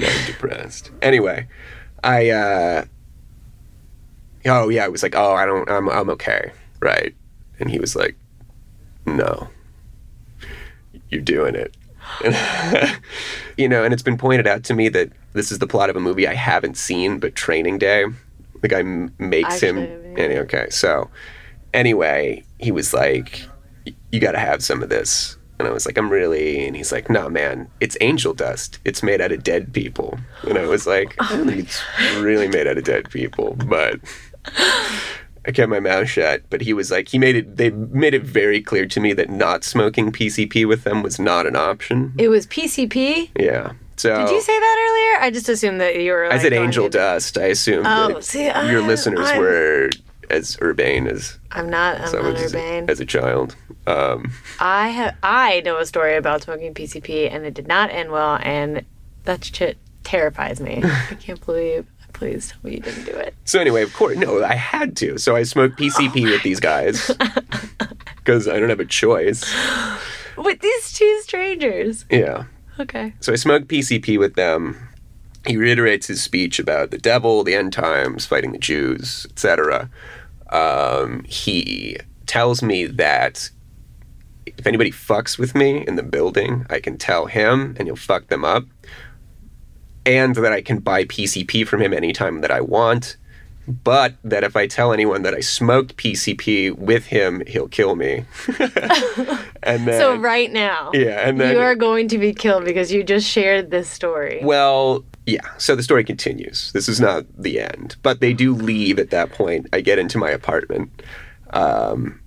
I'm 0.09 0.26
depressed. 0.26 0.90
Anyway, 1.02 1.49
I, 2.04 2.30
uh, 2.30 2.85
oh 4.47 4.68
yeah, 4.68 4.85
it 4.85 4.92
was 4.92 5.02
like, 5.02 5.14
oh, 5.14 5.32
I 5.35 5.47
don't, 5.47 5.68
I'm, 5.70 5.88
I'm 5.88 6.11
okay, 6.11 6.52
right? 6.80 7.14
And 7.59 7.70
he 7.70 7.78
was 7.78 7.94
like, 7.94 8.16
no, 9.06 9.49
you're 11.11 11.20
doing 11.20 11.54
it. 11.54 11.76
you 13.56 13.68
know, 13.68 13.85
and 13.85 13.92
it's 13.92 14.02
been 14.02 14.16
pointed 14.18 14.47
out 14.47 14.64
to 14.64 14.75
me 14.75 14.88
that 14.88 15.11
this 15.32 15.52
is 15.52 15.59
the 15.59 15.66
plot 15.66 15.90
of 15.90 15.97
a 15.97 16.00
movie 16.00 16.26
I 16.26 16.35
haven't 16.35 16.76
seen, 16.76 17.18
but 17.18 17.35
Training 17.35 17.78
Day. 17.78 18.04
The 18.62 18.68
guy 18.68 18.80
m- 18.80 19.14
makes 19.18 19.61
him. 19.61 19.78
And, 19.78 20.18
okay, 20.18 20.68
so 20.70 21.09
anyway, 21.73 22.44
he 22.59 22.70
was 22.73 22.92
like, 22.92 23.42
"You 24.11 24.20
got 24.20 24.32
to 24.32 24.38
have 24.38 24.62
some 24.62 24.82
of 24.82 24.88
this," 24.88 25.37
and 25.59 25.66
I 25.66 25.70
was 25.70 25.87
like, 25.87 25.97
"I'm 25.97 26.11
really," 26.11 26.66
and 26.66 26.76
he's 26.76 26.92
like, 26.92 27.09
"No, 27.09 27.30
man, 27.30 27.68
it's 27.80 27.97
angel 28.00 28.35
dust. 28.35 28.78
It's 28.85 29.02
made 29.02 29.20
out 29.20 29.32
of 29.32 29.42
dead 29.42 29.73
people." 29.73 30.18
And 30.42 30.59
I 30.59 30.66
was 30.66 30.87
like, 30.87 31.14
"I 31.20 31.37
don't 31.37 31.47
think 31.47 31.61
it's 31.61 31.82
really 32.18 32.49
made 32.49 32.66
out 32.66 32.76
of 32.78 32.85
dead 32.85 33.11
people," 33.11 33.54
but. 33.66 34.00
I 34.47 35.52
kept 35.52 35.70
my 35.70 35.80
mouth 35.80 36.09
shut, 36.09 36.42
but 36.50 36.61
he 36.61 36.73
was 36.73 36.90
like, 36.90 37.09
he 37.09 37.18
made 37.18 37.35
it, 37.35 37.56
they 37.56 37.70
made 37.70 38.12
it 38.14 38.23
very 38.23 38.61
clear 38.61 38.87
to 38.87 39.00
me 39.00 39.12
that 39.14 39.30
not 39.30 39.64
smoking 39.64 40.12
PCP 40.12 40.68
with 40.68 40.85
them 40.85 41.02
was 41.02 41.18
not 41.18 41.47
an 41.47 41.56
option. 41.56 42.12
It 42.18 42.28
was 42.28 42.47
PCP. 42.47 43.30
Yeah. 43.38 43.73
So 43.97 44.14
Did 44.26 44.30
you 44.30 44.40
say 44.40 44.59
that 44.59 44.88
earlier? 45.18 45.25
I 45.26 45.30
just 45.30 45.49
assumed 45.49 45.80
that 45.80 45.97
you 45.97 46.12
were. 46.12 46.25
Like, 46.28 46.38
I 46.38 46.42
said 46.42 46.52
angel 46.52 46.87
into- 46.87 46.99
dust. 46.99 47.37
I 47.38 47.47
assumed 47.47 47.87
Oh, 47.87 48.09
that 48.14 48.25
see, 48.25 48.49
I- 48.49 48.70
your 48.70 48.82
listeners 48.82 49.28
I'm- 49.28 49.38
were 49.40 49.90
as 50.30 50.56
urbane 50.62 51.06
as 51.06 51.38
I'm 51.52 51.68
not. 51.68 52.00
I'm 52.00 52.12
not 52.12 52.32
was 52.35 52.42
as, 52.42 52.54
urbane. 52.54 52.88
as 52.88 53.00
a 53.00 53.04
child. 53.04 53.56
Um, 53.87 54.32
I 54.59 54.88
have. 54.88 55.16
I 55.23 55.61
know 55.64 55.78
a 55.78 55.85
story 55.87 56.16
about 56.16 56.42
smoking 56.42 56.73
PCP, 56.73 57.28
and 57.30 57.44
it 57.44 57.52
did 57.54 57.66
not 57.66 57.90
end 57.90 58.11
well, 58.11 58.38
and 58.42 58.85
that 59.25 59.44
shit 59.44 59.76
terrifies 60.04 60.61
me. 60.61 60.80
I 60.85 61.14
can't 61.16 61.44
believe. 61.44 61.87
Please 62.21 62.50
tell 62.50 62.61
me 62.62 62.73
you 62.73 62.81
didn't 62.81 63.07
do 63.07 63.12
it. 63.12 63.35
So 63.47 63.59
anyway, 63.59 63.83
of 63.83 63.95
course, 63.95 64.19
no, 64.19 64.45
I 64.45 64.53
had 64.55 64.95
to. 64.99 65.17
So 65.17 65.37
I 65.37 65.43
smoked 65.43 65.79
PCP 65.79 66.25
with 66.25 66.43
these 66.43 66.61
guys 66.61 67.11
because 68.17 68.47
I 68.47 68.61
don't 68.61 68.69
have 68.69 68.79
a 68.79 68.85
choice. 68.85 69.43
With 70.37 70.61
these 70.61 70.93
two 70.93 71.21
strangers. 71.23 72.05
Yeah. 72.11 72.45
Okay. 72.79 73.15
So 73.21 73.33
I 73.33 73.37
smoked 73.37 73.69
PCP 73.69 74.19
with 74.19 74.35
them. 74.35 74.77
He 75.47 75.57
reiterates 75.57 76.09
his 76.09 76.23
speech 76.23 76.59
about 76.59 76.91
the 76.91 76.99
devil, 76.99 77.43
the 77.43 77.55
end 77.55 77.73
times, 77.73 78.27
fighting 78.27 78.53
the 78.53 78.59
Jews, 78.59 79.27
etc. 79.31 79.89
Um, 80.50 81.25
he 81.25 81.97
tells 82.27 82.62
me 82.62 82.85
that 82.85 83.49
if 84.45 84.67
anybody 84.67 84.91
fucks 84.91 85.39
with 85.39 85.55
me 85.55 85.87
in 85.87 85.97
the 85.97 86.03
building, 86.03 86.67
I 86.69 86.81
can 86.81 86.99
tell 86.99 87.25
him 87.25 87.77
and 87.79 87.89
he'll 87.89 87.97
fuck 87.97 88.27
them 88.27 88.45
up. 88.45 88.65
And 90.07 90.35
that 90.37 90.52
I 90.52 90.62
can 90.62 90.78
buy 90.78 91.04
PCP 91.04 91.66
from 91.66 91.83
him 91.83 91.92
anytime 91.92 92.40
that 92.40 92.50
I 92.50 92.61
want. 92.61 93.16
But 93.69 94.14
that 94.25 94.42
if 94.42 94.57
I 94.57 94.66
tell 94.66 94.92
anyone 94.92 95.23
that 95.23 95.35
I 95.35 95.40
smoked 95.40 95.97
PCP 95.97 96.76
with 96.76 97.07
him, 97.07 97.42
he'll 97.47 97.69
kill 97.69 97.95
me. 97.95 98.25
and 99.62 99.87
then, 99.87 100.00
So 100.00 100.16
right 100.16 100.50
now, 100.50 100.90
yeah, 100.92 101.28
and 101.28 101.40
then 101.40 101.54
you 101.54 101.61
are 101.61 101.76
going 101.76 102.09
to 102.09 102.19
be 102.19 102.33
killed 102.33 102.64
because 102.64 102.90
you 102.90 103.04
just 103.04 103.28
shared 103.28 103.71
this 103.71 103.88
story. 103.88 104.40
Well, 104.42 105.04
yeah. 105.26 105.47
So 105.59 105.76
the 105.76 105.83
story 105.83 106.02
continues. 106.02 106.73
This 106.73 106.88
is 106.88 107.00
not 107.00 107.26
the 107.38 107.61
end, 107.61 107.97
but 108.02 108.21
they 108.21 108.33
do 108.33 108.54
leave 108.54 108.99
at 108.99 109.11
that 109.11 109.30
point. 109.30 109.69
I 109.73 109.83
get 109.83 109.99
into 109.99 110.19
my 110.19 110.30
apartment. 110.30 110.90
Um, 111.50 112.21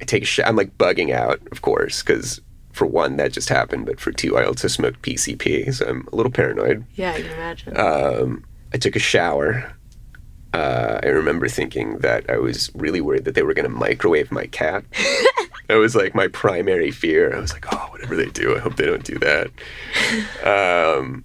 I 0.00 0.04
take 0.04 0.24
a 0.24 0.26
sh- 0.26 0.40
I'm 0.44 0.56
like 0.56 0.76
bugging 0.78 1.12
out, 1.12 1.40
of 1.52 1.62
course, 1.62 2.02
because 2.02 2.40
for 2.72 2.86
one, 2.86 3.16
that 3.16 3.32
just 3.32 3.48
happened, 3.48 3.86
but 3.86 4.00
for 4.00 4.12
two, 4.12 4.36
I 4.36 4.44
also 4.44 4.66
smoked 4.68 5.02
PCP, 5.02 5.72
so 5.74 5.86
I'm 5.86 6.08
a 6.12 6.16
little 6.16 6.32
paranoid. 6.32 6.84
yeah, 6.94 7.12
I 7.12 7.22
can 7.22 7.30
imagine. 7.30 7.76
Um, 7.78 8.44
I 8.72 8.78
took 8.78 8.96
a 8.96 8.98
shower. 9.00 9.72
Uh, 10.54 11.00
I 11.02 11.06
remember 11.06 11.48
thinking 11.48 11.98
that 11.98 12.28
I 12.28 12.38
was 12.38 12.70
really 12.74 13.00
worried 13.00 13.24
that 13.24 13.34
they 13.34 13.42
were 13.42 13.54
going 13.54 13.70
to 13.70 13.74
microwave 13.74 14.30
my 14.32 14.46
cat. 14.46 14.84
that 15.68 15.76
was 15.76 15.94
like 15.94 16.14
my 16.14 16.28
primary 16.28 16.90
fear. 16.90 17.34
I 17.34 17.38
was 17.40 17.52
like, 17.52 17.66
oh, 17.72 17.86
whatever 17.90 18.16
they 18.16 18.26
do, 18.26 18.56
I 18.56 18.58
hope 18.58 18.76
they 18.76 18.86
don't 18.86 19.04
do 19.04 19.18
that. 19.18 19.50
Um, 20.44 21.24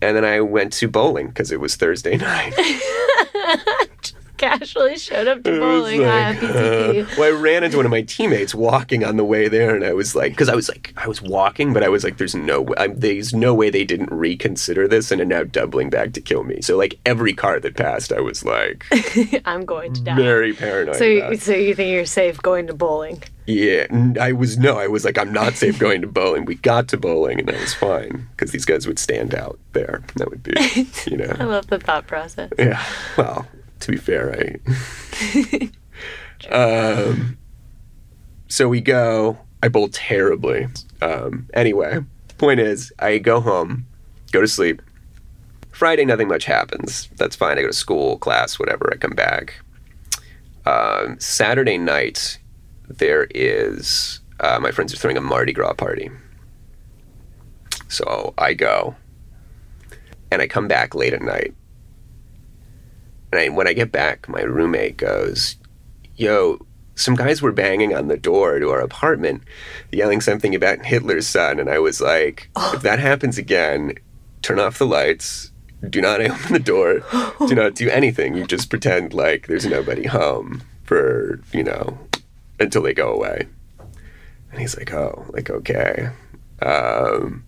and 0.00 0.16
then 0.16 0.24
I 0.24 0.40
went 0.40 0.72
to 0.74 0.88
bowling 0.88 1.28
because 1.28 1.52
it 1.52 1.60
was 1.60 1.76
Thursday 1.76 2.16
night. 2.16 2.54
Casually 4.42 4.98
showed 4.98 5.28
up 5.28 5.44
to 5.44 5.60
bowling. 5.60 6.02
Like, 6.02 6.42
uh, 6.42 7.04
well, 7.18 7.24
I 7.24 7.30
ran 7.30 7.62
into 7.62 7.76
one 7.76 7.86
of 7.86 7.90
my 7.90 8.02
teammates 8.02 8.54
walking 8.54 9.04
on 9.04 9.16
the 9.16 9.24
way 9.24 9.46
there, 9.48 9.74
and 9.74 9.84
I 9.84 9.92
was 9.92 10.16
like, 10.16 10.32
because 10.32 10.48
I 10.48 10.54
was 10.56 10.68
like, 10.68 10.92
I 10.96 11.06
was 11.06 11.22
walking, 11.22 11.72
but 11.72 11.84
I 11.84 11.88
was 11.88 12.02
like, 12.02 12.18
there's 12.18 12.34
no, 12.34 12.62
way, 12.62 12.74
I, 12.76 12.88
there's 12.88 13.32
no 13.32 13.54
way 13.54 13.70
they 13.70 13.84
didn't 13.84 14.10
reconsider 14.10 14.88
this 14.88 15.12
and 15.12 15.20
are 15.20 15.24
now 15.24 15.44
doubling 15.44 15.90
back 15.90 16.12
to 16.14 16.20
kill 16.20 16.42
me. 16.42 16.60
So 16.60 16.76
like 16.76 16.98
every 17.06 17.32
car 17.34 17.60
that 17.60 17.76
passed, 17.76 18.12
I 18.12 18.20
was 18.20 18.44
like 18.44 18.84
I'm 19.44 19.64
going 19.64 19.92
to 19.94 20.00
die. 20.02 20.16
very 20.16 20.52
paranoid. 20.52 20.96
so, 20.96 21.04
you, 21.04 21.36
so 21.36 21.52
you 21.52 21.74
think 21.74 21.92
you're 21.92 22.04
safe 22.04 22.38
going 22.38 22.66
to 22.66 22.74
bowling? 22.74 23.22
Yeah, 23.46 23.86
I 24.20 24.32
was 24.32 24.56
no, 24.56 24.78
I 24.78 24.86
was 24.86 25.04
like, 25.04 25.18
I'm 25.18 25.32
not 25.32 25.54
safe 25.54 25.78
going 25.78 26.00
to 26.02 26.06
bowling. 26.06 26.44
We 26.44 26.54
got 26.54 26.88
to 26.88 26.96
bowling, 26.96 27.40
and 27.40 27.48
that 27.48 27.60
was 27.60 27.74
fine 27.74 28.28
because 28.30 28.52
these 28.52 28.64
guys 28.64 28.86
would 28.86 28.98
stand 29.00 29.34
out 29.34 29.58
there. 29.72 30.02
That 30.16 30.30
would 30.30 30.42
be, 30.42 30.52
you 31.10 31.16
know. 31.16 31.34
I 31.38 31.44
love 31.44 31.66
the 31.66 31.78
thought 31.78 32.06
process. 32.06 32.50
yeah. 32.56 32.82
Well, 33.18 33.46
to 33.82 33.90
be 33.90 33.96
fair, 33.96 34.34
I. 34.38 35.70
um, 36.50 37.38
so 38.48 38.68
we 38.68 38.80
go. 38.80 39.38
I 39.62 39.68
bowl 39.68 39.88
terribly. 39.88 40.66
Um, 41.00 41.48
anyway, 41.54 42.00
point 42.38 42.58
is, 42.58 42.92
I 42.98 43.18
go 43.18 43.40
home, 43.40 43.86
go 44.32 44.40
to 44.40 44.48
sleep. 44.48 44.82
Friday, 45.70 46.04
nothing 46.04 46.28
much 46.28 46.44
happens. 46.44 47.08
That's 47.16 47.36
fine. 47.36 47.58
I 47.58 47.62
go 47.62 47.68
to 47.68 47.72
school, 47.72 48.18
class, 48.18 48.58
whatever. 48.58 48.90
I 48.92 48.96
come 48.96 49.12
back. 49.12 49.60
Um, 50.66 51.18
Saturday 51.20 51.78
night, 51.78 52.38
there 52.88 53.28
is 53.30 54.20
uh, 54.42 54.58
my 54.60 54.72
friends 54.72 54.92
are 54.92 54.96
throwing 54.96 55.16
a 55.16 55.20
Mardi 55.20 55.52
Gras 55.52 55.74
party. 55.74 56.10
So 57.88 58.34
I 58.36 58.54
go, 58.54 58.96
and 60.30 60.42
I 60.42 60.48
come 60.48 60.66
back 60.66 60.94
late 60.94 61.12
at 61.12 61.22
night. 61.22 61.54
And 63.32 63.40
I, 63.40 63.48
when 63.48 63.66
I 63.66 63.72
get 63.72 63.90
back, 63.90 64.28
my 64.28 64.42
roommate 64.42 64.98
goes, 64.98 65.56
"Yo, 66.16 66.64
some 66.94 67.14
guys 67.14 67.42
were 67.42 67.52
banging 67.52 67.94
on 67.94 68.08
the 68.08 68.16
door 68.16 68.58
to 68.58 68.70
our 68.70 68.80
apartment, 68.80 69.42
yelling 69.90 70.20
something 70.20 70.54
about 70.54 70.84
Hitler's 70.84 71.26
son." 71.26 71.58
And 71.58 71.68
I 71.70 71.78
was 71.78 72.00
like, 72.00 72.50
"If 72.56 72.82
that 72.82 72.98
happens 72.98 73.38
again, 73.38 73.94
turn 74.42 74.60
off 74.60 74.78
the 74.78 74.86
lights." 74.86 75.50
Do 75.88 76.00
not 76.00 76.20
open 76.30 76.52
the 76.52 76.60
door. 76.60 77.02
Do 77.48 77.54
not 77.56 77.74
do 77.74 77.88
anything. 77.88 78.36
You 78.36 78.46
just 78.46 78.70
pretend 78.70 79.14
like 79.14 79.48
there's 79.48 79.66
nobody 79.66 80.06
home 80.06 80.62
for, 80.84 81.40
you 81.52 81.64
know, 81.64 81.98
until 82.60 82.82
they 82.82 82.94
go 82.94 83.12
away. 83.12 83.48
And 84.52 84.60
he's 84.60 84.76
like, 84.76 84.92
oh, 84.92 85.24
like, 85.30 85.50
okay. 85.50 86.10
Um, 86.60 87.44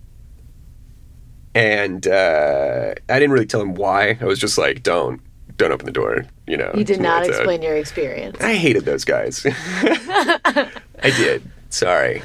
and 1.53 2.05
uh, 2.07 2.95
I 3.07 3.13
didn't 3.19 3.31
really 3.31 3.45
tell 3.45 3.61
him 3.61 3.75
why. 3.75 4.17
I 4.19 4.25
was 4.25 4.39
just 4.39 4.57
like, 4.57 4.83
don't, 4.83 5.21
don't 5.57 5.71
open 5.71 5.85
the 5.85 5.91
door, 5.91 6.25
you 6.47 6.57
know. 6.57 6.71
You 6.75 6.83
did 6.83 6.99
not 7.01 7.25
explain 7.25 7.61
your 7.61 7.75
experience. 7.75 8.37
I 8.41 8.55
hated 8.55 8.85
those 8.85 9.05
guys. 9.05 9.45
I 9.45 10.69
did. 11.01 11.43
Sorry. 11.69 12.21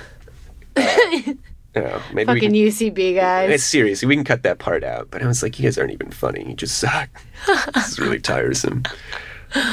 Uh, 1.72 1.80
no, 1.82 2.02
maybe 2.12 2.32
we 2.32 2.40
Fucking 2.40 2.52
can, 2.52 2.94
UCB 2.94 3.14
guys. 3.14 3.62
seriously, 3.64 4.08
we 4.08 4.16
can 4.16 4.24
cut 4.24 4.42
that 4.42 4.58
part 4.58 4.82
out. 4.82 5.08
But 5.08 5.22
I 5.22 5.26
was 5.28 5.40
like, 5.40 5.56
you 5.56 5.62
guys 5.62 5.78
aren't 5.78 5.92
even 5.92 6.10
funny. 6.10 6.44
You 6.48 6.54
just 6.54 6.78
suck. 6.78 7.08
this 7.46 7.92
is 7.92 7.98
really 8.00 8.18
tiresome. 8.20 8.82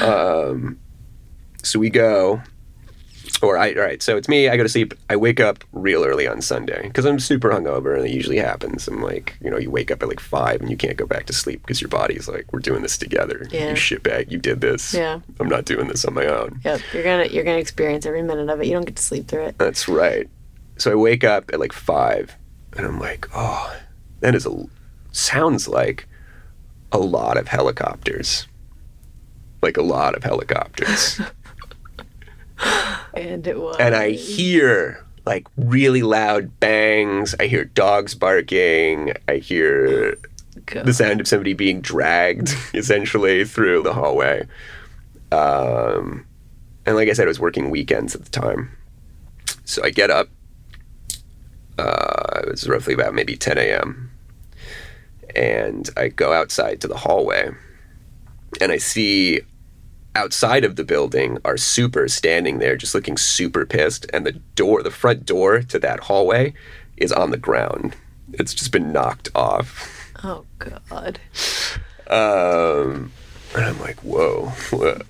Um, 0.02 0.78
so 1.62 1.78
we 1.78 1.88
go, 1.88 2.42
or 3.42 3.56
I, 3.56 3.72
all 3.74 3.80
right. 3.80 4.02
So 4.02 4.16
it's 4.16 4.28
me. 4.28 4.48
I 4.48 4.56
go 4.56 4.62
to 4.62 4.68
sleep. 4.68 4.94
I 5.10 5.16
wake 5.16 5.40
up 5.40 5.64
real 5.72 6.04
early 6.04 6.26
on 6.26 6.42
Sunday 6.42 6.82
because 6.82 7.04
I'm 7.04 7.18
super 7.18 7.50
hungover, 7.50 7.96
and 7.96 8.06
it 8.06 8.10
usually 8.10 8.38
happens. 8.38 8.88
I'm 8.88 9.02
like, 9.02 9.36
you 9.40 9.50
know, 9.50 9.58
you 9.58 9.70
wake 9.70 9.90
up 9.90 10.02
at 10.02 10.08
like 10.08 10.20
five, 10.20 10.60
and 10.60 10.70
you 10.70 10.76
can't 10.76 10.96
go 10.96 11.06
back 11.06 11.26
to 11.26 11.32
sleep 11.32 11.62
because 11.62 11.80
your 11.80 11.88
body's 11.88 12.28
like, 12.28 12.52
we're 12.52 12.60
doing 12.60 12.82
this 12.82 12.98
together. 12.98 13.46
Yeah. 13.50 13.70
You 13.70 13.74
shitbag. 13.74 14.30
You 14.30 14.38
did 14.38 14.60
this. 14.60 14.94
Yeah. 14.94 15.20
I'm 15.40 15.48
not 15.48 15.64
doing 15.64 15.88
this 15.88 16.04
on 16.04 16.14
my 16.14 16.26
own. 16.26 16.60
Yep, 16.64 16.80
you're 16.92 17.04
gonna 17.04 17.26
you're 17.26 17.44
gonna 17.44 17.58
experience 17.58 18.06
every 18.06 18.22
minute 18.22 18.48
of 18.48 18.60
it. 18.60 18.66
You 18.66 18.72
don't 18.72 18.86
get 18.86 18.96
to 18.96 19.02
sleep 19.02 19.28
through 19.28 19.44
it. 19.44 19.58
That's 19.58 19.88
right. 19.88 20.28
So 20.76 20.92
I 20.92 20.94
wake 20.94 21.24
up 21.24 21.50
at 21.52 21.60
like 21.60 21.72
five, 21.72 22.36
and 22.76 22.86
I'm 22.86 22.98
like, 22.98 23.28
oh, 23.34 23.76
that 24.20 24.34
is 24.34 24.46
a 24.46 24.66
sounds 25.12 25.68
like 25.68 26.06
a 26.92 26.98
lot 26.98 27.36
of 27.36 27.48
helicopters. 27.48 28.46
Like 29.60 29.76
a 29.76 29.82
lot 29.82 30.14
of 30.14 30.22
helicopters. 30.22 31.20
And 33.18 33.46
it 33.46 33.58
was. 33.60 33.76
and 33.80 33.94
I 33.96 34.10
hear 34.10 35.04
like 35.26 35.46
really 35.56 36.02
loud 36.02 36.58
bangs. 36.60 37.34
I 37.40 37.46
hear 37.46 37.64
dogs 37.64 38.14
barking. 38.14 39.12
I 39.26 39.36
hear 39.36 40.16
God. 40.66 40.86
the 40.86 40.94
sound 40.94 41.20
of 41.20 41.26
somebody 41.28 41.52
being 41.52 41.80
dragged 41.80 42.54
essentially 42.74 43.44
through 43.44 43.82
the 43.82 43.92
hallway. 43.92 44.46
Um, 45.32 46.24
and 46.86 46.96
like 46.96 47.08
I 47.08 47.12
said, 47.12 47.26
I 47.26 47.28
was 47.28 47.40
working 47.40 47.70
weekends 47.70 48.14
at 48.14 48.24
the 48.24 48.30
time. 48.30 48.70
So 49.64 49.82
I 49.84 49.90
get 49.90 50.10
up. 50.10 50.28
Uh, 51.76 52.40
it 52.44 52.50
was 52.50 52.68
roughly 52.68 52.94
about 52.94 53.14
maybe 53.14 53.36
10 53.36 53.58
a.m. 53.58 54.10
And 55.36 55.90
I 55.96 56.08
go 56.08 56.32
outside 56.32 56.80
to 56.80 56.88
the 56.88 56.96
hallway. 56.96 57.50
And 58.60 58.72
I 58.72 58.78
see 58.78 59.42
outside 60.18 60.64
of 60.64 60.76
the 60.76 60.84
building 60.84 61.38
are 61.44 61.56
super 61.56 62.08
standing 62.08 62.58
there 62.58 62.76
just 62.76 62.94
looking 62.94 63.16
super 63.16 63.64
pissed. 63.64 64.04
And 64.12 64.26
the 64.26 64.32
door, 64.32 64.82
the 64.82 64.90
front 64.90 65.24
door 65.24 65.62
to 65.62 65.78
that 65.78 66.00
hallway 66.00 66.52
is 66.96 67.12
on 67.12 67.30
the 67.30 67.36
ground. 67.38 67.94
It's 68.32 68.52
just 68.52 68.72
been 68.72 68.92
knocked 68.92 69.28
off. 69.34 70.12
Oh 70.24 70.44
God. 70.58 71.20
Um, 72.08 73.12
and 73.54 73.64
I'm 73.64 73.80
like, 73.80 73.96
whoa, 74.00 74.52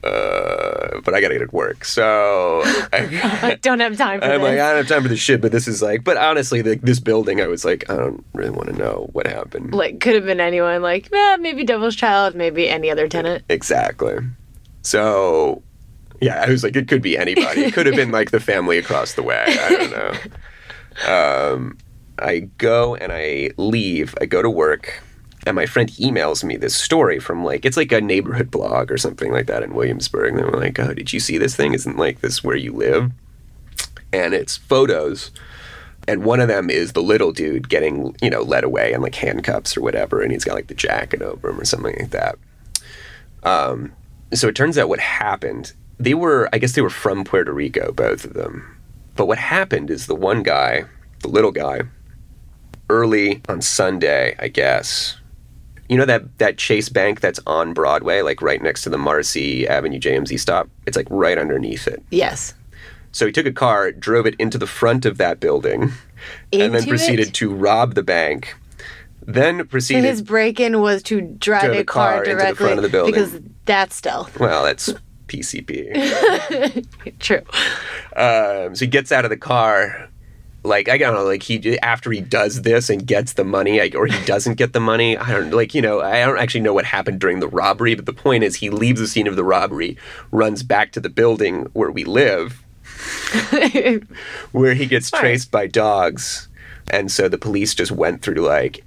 uh, 0.05 1.00
but 1.00 1.15
I 1.15 1.21
gotta 1.21 1.38
get 1.38 1.49
to 1.49 1.57
work. 1.57 1.85
So 1.85 2.61
I, 2.93 3.49
I 3.50 3.55
don't 3.62 3.81
have 3.81 3.97
time 3.97 4.21
for 4.21 4.27
I'm 4.27 4.41
this. 4.41 4.43
like, 4.43 4.59
I 4.61 4.69
don't 4.69 4.77
have 4.79 4.88
time 4.88 5.03
for 5.03 5.09
this 5.09 5.19
shit, 5.19 5.41
but 5.41 5.50
this 5.50 5.67
is 5.67 5.83
like, 5.83 6.05
but 6.05 6.17
honestly, 6.17 6.61
this 6.62 7.00
building, 7.00 7.41
I 7.41 7.47
was 7.47 7.65
like, 7.65 7.88
I 7.91 7.97
don't 7.97 8.25
really 8.35 8.50
want 8.50 8.69
to 8.69 8.77
know 8.77 9.09
what 9.12 9.27
happened. 9.27 9.75
like 9.75 10.00
could 10.00 10.15
have 10.15 10.25
been 10.27 10.41
anyone. 10.41 10.83
Like 10.83 11.09
eh, 11.12 11.37
maybe 11.41 11.65
Devil's 11.65 11.97
Child, 11.97 12.35
maybe 12.35 12.69
any 12.69 12.91
other 12.91 13.09
tenant. 13.09 13.45
Exactly. 13.49 14.19
So, 14.82 15.62
yeah, 16.20 16.44
I 16.47 16.50
was 16.50 16.62
like, 16.62 16.76
it 16.76 16.88
could 16.88 17.02
be 17.02 17.18
anybody. 17.18 17.64
It 17.64 17.75
could 17.75 17.87
have 17.87 17.97
been 17.97 18.11
like 18.11 18.30
the 18.30 18.40
family 18.40 18.78
across 18.78 19.14
the 19.14 19.23
way. 19.23 19.44
I 19.47 19.70
don't 19.70 19.90
know. 19.90 20.12
Um, 21.06 21.78
I 22.18 22.40
go 22.58 22.97
and 22.97 23.12
I 23.12 23.50
leave. 23.56 24.14
I 24.20 24.26
go 24.26 24.42
to 24.42 24.50
work, 24.50 25.00
and 25.47 25.54
my 25.54 25.66
friend 25.66 25.88
emails 25.90 26.42
me 26.42 26.56
this 26.56 26.75
story 26.75 27.20
from 27.20 27.44
like 27.44 27.64
it's 27.64 27.76
like 27.76 27.92
a 27.92 28.00
neighborhood 28.00 28.50
blog 28.50 28.90
or 28.90 28.99
something 28.99 29.30
like 29.30 29.47
that 29.47 29.62
in 29.62 29.75
Williamsburg. 29.75 30.35
And 30.35 30.38
they're 30.38 30.50
like, 30.50 30.78
"Oh, 30.80 30.92
did 30.92 31.12
you 31.12 31.20
see 31.20 31.38
this 31.38 31.54
thing? 31.54 31.73
Isn't 31.73 31.97
like 31.97 32.20
this 32.20 32.42
where 32.42 32.56
you 32.56 32.73
live?" 32.73 33.12
And 34.12 34.35
it's 34.35 34.56
photos 34.56 35.30
and 36.08 36.25
one 36.25 36.40
of 36.40 36.49
them 36.49 36.70
is 36.70 36.94
the 36.94 37.02
little 37.02 37.32
dude 37.32 37.68
getting 37.68 38.16
you 38.23 38.30
know 38.30 38.40
led 38.40 38.64
away 38.64 38.94
in 38.94 39.02
like 39.02 39.14
handcuffs 39.14 39.76
or 39.76 39.82
whatever, 39.82 40.23
and 40.23 40.32
he's 40.32 40.42
got 40.42 40.54
like 40.54 40.68
the 40.68 40.75
jacket 40.75 41.20
over 41.20 41.50
him 41.50 41.61
or 41.61 41.66
something 41.66 41.94
like 41.99 42.11
that. 42.11 42.38
Um, 43.42 43.92
so 44.35 44.49
it 44.49 44.54
turns 44.54 44.78
out 44.78 44.88
what 44.88 45.00
happened. 45.00 45.73
They 45.99 46.14
were, 46.14 46.49
I 46.52 46.58
guess, 46.58 46.73
they 46.73 46.82
were 46.82 46.90
from 46.90 47.25
Puerto 47.25 47.52
Rico, 47.52 47.92
both 47.92 48.25
of 48.25 48.35
them. 48.35 48.76
But 49.16 49.26
what 49.26 49.38
happened 49.38 49.90
is 49.90 50.06
the 50.06 50.14
one 50.14 50.42
guy, 50.42 50.85
the 51.20 51.28
little 51.28 51.50
guy, 51.50 51.82
early 52.88 53.42
on 53.49 53.61
Sunday, 53.61 54.37
I 54.38 54.49
guess. 54.49 55.16
You 55.88 55.97
know 55.97 56.04
that 56.04 56.38
that 56.38 56.58
Chase 56.58 56.88
Bank 56.88 57.20
that's 57.20 57.40
on 57.47 57.73
Broadway, 57.73 58.20
like 58.20 58.42
right 58.42 58.62
next 58.62 58.82
to 58.82 58.90
the 58.90 58.99
Marcy 58.99 59.66
Avenue 59.66 59.99
JMZ 59.99 60.38
stop. 60.38 60.68
It's 60.87 60.97
like 60.97 61.06
right 61.11 61.38
underneath 61.38 61.88
it. 61.88 62.02
Yes. 62.11 62.54
So 63.12 63.26
he 63.26 63.32
took 63.32 63.47
a 63.47 63.52
car, 63.52 63.90
drove 63.92 64.26
it 64.26 64.35
into 64.38 64.58
the 64.58 64.66
front 64.66 65.06
of 65.06 65.16
that 65.16 65.40
building, 65.40 65.92
and 66.52 66.75
then 66.75 66.87
proceeded 66.87 67.28
it? 67.28 67.35
to 67.35 67.52
rob 67.52 67.94
the 67.94 68.02
bank. 68.02 68.54
Then 69.30 69.58
So 69.58 69.64
proceeded. 69.64 70.04
his 70.04 70.23
break-in 70.23 70.80
was 70.80 71.02
to 71.04 71.20
drive 71.20 71.64
Drove 71.64 71.76
a 71.76 71.85
car, 71.85 72.12
car 72.14 72.25
into 72.25 72.30
the 72.35 72.40
directly 72.40 72.64
front 72.66 72.78
of 72.78 72.82
the 72.82 72.88
building. 72.88 73.12
because 73.12 73.38
that's 73.66 73.94
stealth. 73.94 74.40
well, 74.40 74.64
that's 74.64 74.92
PCP. 75.26 76.88
True. 77.20 77.42
um, 78.16 78.75
so 78.75 78.85
he 78.85 78.87
gets 78.87 79.12
out 79.12 79.25
of 79.26 79.30
the 79.30 79.37
car. 79.37 80.08
Like 80.64 80.88
I 80.88 80.97
don't 80.99 81.14
know, 81.14 81.25
like 81.25 81.42
he 81.42 81.78
after 81.80 82.11
he 82.11 82.20
does 82.20 82.62
this 82.62 82.88
and 82.90 83.06
gets 83.06 83.35
the 83.35 83.44
money, 83.44 83.78
like, 83.78 83.94
or 83.94 84.06
he 84.06 84.25
doesn't 84.25 84.54
get 84.54 84.73
the 84.73 84.80
money. 84.80 85.16
I 85.16 85.30
don't 85.30 85.50
like 85.50 85.75
you 85.75 85.80
know 85.82 86.00
I 86.00 86.25
don't 86.25 86.38
actually 86.38 86.62
know 86.62 86.73
what 86.75 86.85
happened 86.87 87.20
during 87.20 87.40
the 87.40 87.49
robbery, 87.49 87.94
but 87.94 88.06
the 88.06 88.12
point 88.12 88.42
is 88.44 88.56
he 88.56 88.68
leaves 88.70 88.99
the 89.00 89.06
scene 89.06 89.26
of 89.28 89.37
the 89.37 89.44
robbery, 89.44 89.97
runs 90.32 90.62
back 90.62 90.90
to 90.92 91.00
the 91.00 91.08
building 91.11 91.66
where 91.75 91.90
we 91.92 92.04
live, 92.04 92.64
where 94.52 94.75
he 94.75 94.87
gets 94.87 95.11
traced 95.11 95.50
by 95.50 95.66
dogs, 95.66 96.49
and 96.90 97.11
so 97.11 97.28
the 97.28 97.38
police 97.38 97.75
just 97.75 97.92
went 97.92 98.23
through 98.23 98.35
like, 98.44 98.85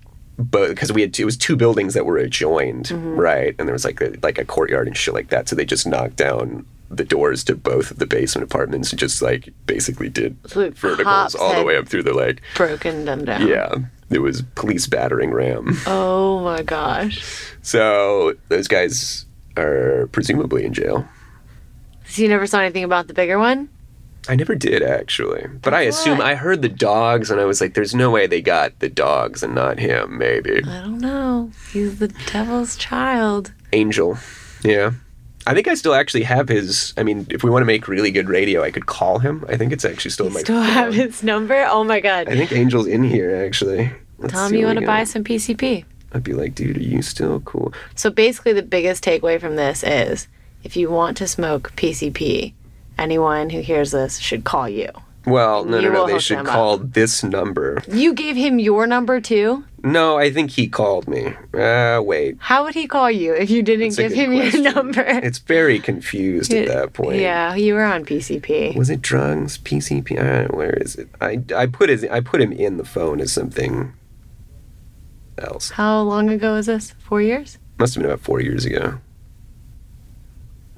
but 0.50 0.70
because 0.70 0.92
we 0.92 1.02
had 1.02 1.14
two, 1.14 1.24
it 1.24 1.26
was 1.26 1.38
two 1.38 1.56
buildings 1.56 1.94
that 1.94 2.06
were 2.06 2.18
adjoined, 2.18 2.88
Mm-hmm. 2.88 3.16
right, 3.20 3.56
and 3.60 3.68
there 3.68 3.74
was 3.74 3.86
like 3.86 4.02
a, 4.02 4.14
like 4.24 4.38
a 4.38 4.46
courtyard 4.46 4.88
and 4.88 4.98
shit 4.98 5.14
like 5.14 5.30
that, 5.30 5.48
so 5.50 5.56
they 5.56 5.66
just 5.66 5.86
knocked 5.88 6.16
down 6.16 6.66
the 6.90 7.06
doors 7.06 7.44
to 7.46 7.56
both 7.56 7.90
of 7.92 8.00
the 8.00 8.06
basement 8.06 8.44
apartments 8.44 8.92
and 8.92 9.00
just 9.00 9.22
like 9.22 9.54
basically 9.66 10.10
did 10.10 10.36
So 10.48 10.70
verticals 10.72 11.36
all 11.36 11.56
the 11.56 11.64
way 11.64 11.78
up 11.78 11.88
through 11.88 12.04
the 12.04 12.14
like, 12.14 12.42
Broken 12.58 13.06
them 13.06 13.24
down. 13.24 13.48
yeah, 13.48 13.74
it 14.10 14.20
was 14.20 14.42
police 14.56 14.88
battering 14.88 15.32
ram. 15.32 15.78
Oh 15.88 16.42
my 16.42 16.62
gosh. 16.64 17.24
So 17.62 18.36
those 18.50 18.68
guys 18.68 19.26
are 19.56 20.10
presumably 20.12 20.66
in 20.66 20.74
jail. 20.74 21.06
So 22.08 22.22
you 22.24 22.28
never 22.28 22.46
saw 22.46 22.60
anything 22.60 22.84
about 22.84 23.08
the 23.08 23.14
bigger 23.14 23.40
one? 23.40 23.70
I 24.30 24.36
never 24.36 24.56
did 24.56 24.84
actually, 24.84 25.48
but 25.62 25.74
I 25.74 25.82
assume. 25.82 26.22
I 26.22 26.36
heard 26.36 26.62
the 26.62 26.70
dogs, 26.70 27.32
and 27.32 27.42
I 27.42 27.46
was 27.46 27.60
like, 27.60 27.74
"There's 27.74 27.96
no 27.96 28.12
way 28.12 28.28
they 28.28 28.42
got 28.42 28.80
the 28.80 28.90
dogs 28.90 29.42
and 29.42 29.56
not 29.56 29.80
him." 29.80 30.18
Maybe 30.18 30.62
I 30.64 30.82
don't 30.82 31.00
know. 31.00 31.52
He's 31.72 31.98
the 31.98 32.10
devil's 32.32 32.76
child. 32.76 33.52
Angel, 33.74 34.18
yeah. 34.64 34.92
I 35.48 35.56
think 35.56 35.68
I 35.68 35.74
still 35.74 35.96
actually 35.96 36.24
have 36.24 36.48
his. 36.50 36.94
I 36.98 37.04
mean, 37.04 37.26
if 37.32 37.44
we 37.44 37.50
want 37.50 37.64
to 37.64 37.66
make 37.66 37.88
really 37.88 38.12
good 38.12 38.30
radio, 38.30 38.62
I 38.62 38.70
could 38.70 38.86
call 38.86 39.20
him. 39.20 39.44
I 39.50 39.58
think 39.58 39.74
it's 39.74 39.86
actually 39.86 40.12
still 40.12 40.28
in 40.28 40.34
my. 40.34 40.42
Still 40.42 40.62
have 40.62 40.94
his 40.94 41.24
number? 41.24 41.66
Oh 41.68 41.84
my 41.84 42.00
god. 42.00 42.30
I 42.30 42.36
think 42.36 42.52
Angel's 42.52 42.88
in 42.88 43.04
here 43.04 43.36
actually. 43.36 43.92
Let's 44.20 44.34
Tell 44.34 44.46
him 44.46 44.54
you 44.54 44.68
want 44.68 44.80
to 44.80 44.86
buy 44.86 45.04
some 45.04 45.24
PCP. 45.24 45.84
I'd 46.14 46.24
be 46.24 46.34
like, 46.34 46.54
dude, 46.54 46.78
are 46.78 46.82
you 46.82 47.02
still 47.02 47.40
cool? 47.40 47.74
So 47.96 48.12
basically, 48.12 48.54
the 48.54 48.62
biggest 48.62 49.04
takeaway 49.04 49.40
from 49.40 49.56
this 49.56 49.84
is 49.84 50.28
if 50.64 50.76
you 50.76 50.92
want 50.92 51.18
to 51.18 51.28
smoke 51.28 51.72
PCP, 51.76 52.54
anyone 53.02 53.50
who 53.50 53.60
hears 53.62 53.92
this 53.92 54.20
should 54.20 54.44
call 54.44 54.70
you. 54.70 54.90
Well, 55.26 55.66
no, 55.66 55.78
You 55.78 55.90
no, 55.90 56.08
no. 56.08 56.08
They 56.08 56.20
should 56.20 56.46
call 56.46 56.78
this 56.78 57.24
number. 57.24 57.84
You 57.88 58.14
gave 58.14 58.36
him 58.36 58.58
your 58.58 58.88
number 58.88 59.22
too? 59.22 59.64
No, 59.84 60.18
I 60.18 60.32
think 60.32 60.52
he 60.52 60.68
called 60.68 61.08
me. 61.08 61.34
Uh, 61.54 62.02
wait. 62.04 62.38
How 62.40 62.64
would 62.64 62.74
he 62.74 62.88
call 62.88 63.10
you 63.12 63.34
if 63.34 63.50
you 63.52 63.62
didn't 63.62 63.96
That's 63.96 63.98
give 63.98 64.12
him 64.14 64.32
question. 64.32 64.64
your 64.64 64.74
number? 64.74 65.02
It's 65.06 65.38
very 65.40 65.80
confused 65.80 66.52
at 66.54 66.68
that 66.68 66.94
point. 66.94 67.20
Yeah, 67.20 67.54
you 67.56 67.76
were 67.76 67.84
on 67.84 68.04
PCP. 68.06 68.76
Was 68.76 68.90
it 68.90 69.02
drugs? 69.02 69.58
PCP? 69.60 70.18
I 70.20 70.46
where 70.56 70.74
is 70.74 70.96
it? 70.96 71.08
I, 71.20 71.44
I 71.56 71.66
put 71.68 71.90
his 71.90 72.04
I 72.06 72.20
put 72.22 72.42
him 72.42 72.52
in 72.52 72.78
the 72.78 72.86
phone 72.86 73.20
as 73.22 73.32
something 73.32 73.94
else. 75.38 75.70
How 75.72 76.02
long 76.02 76.30
ago 76.30 76.56
is 76.56 76.66
this? 76.66 76.92
Four 77.00 77.22
years? 77.22 77.58
Must 77.78 77.94
have 77.96 78.02
been 78.02 78.12
about 78.12 78.24
four 78.24 78.42
years 78.42 78.66
ago. 78.66 79.00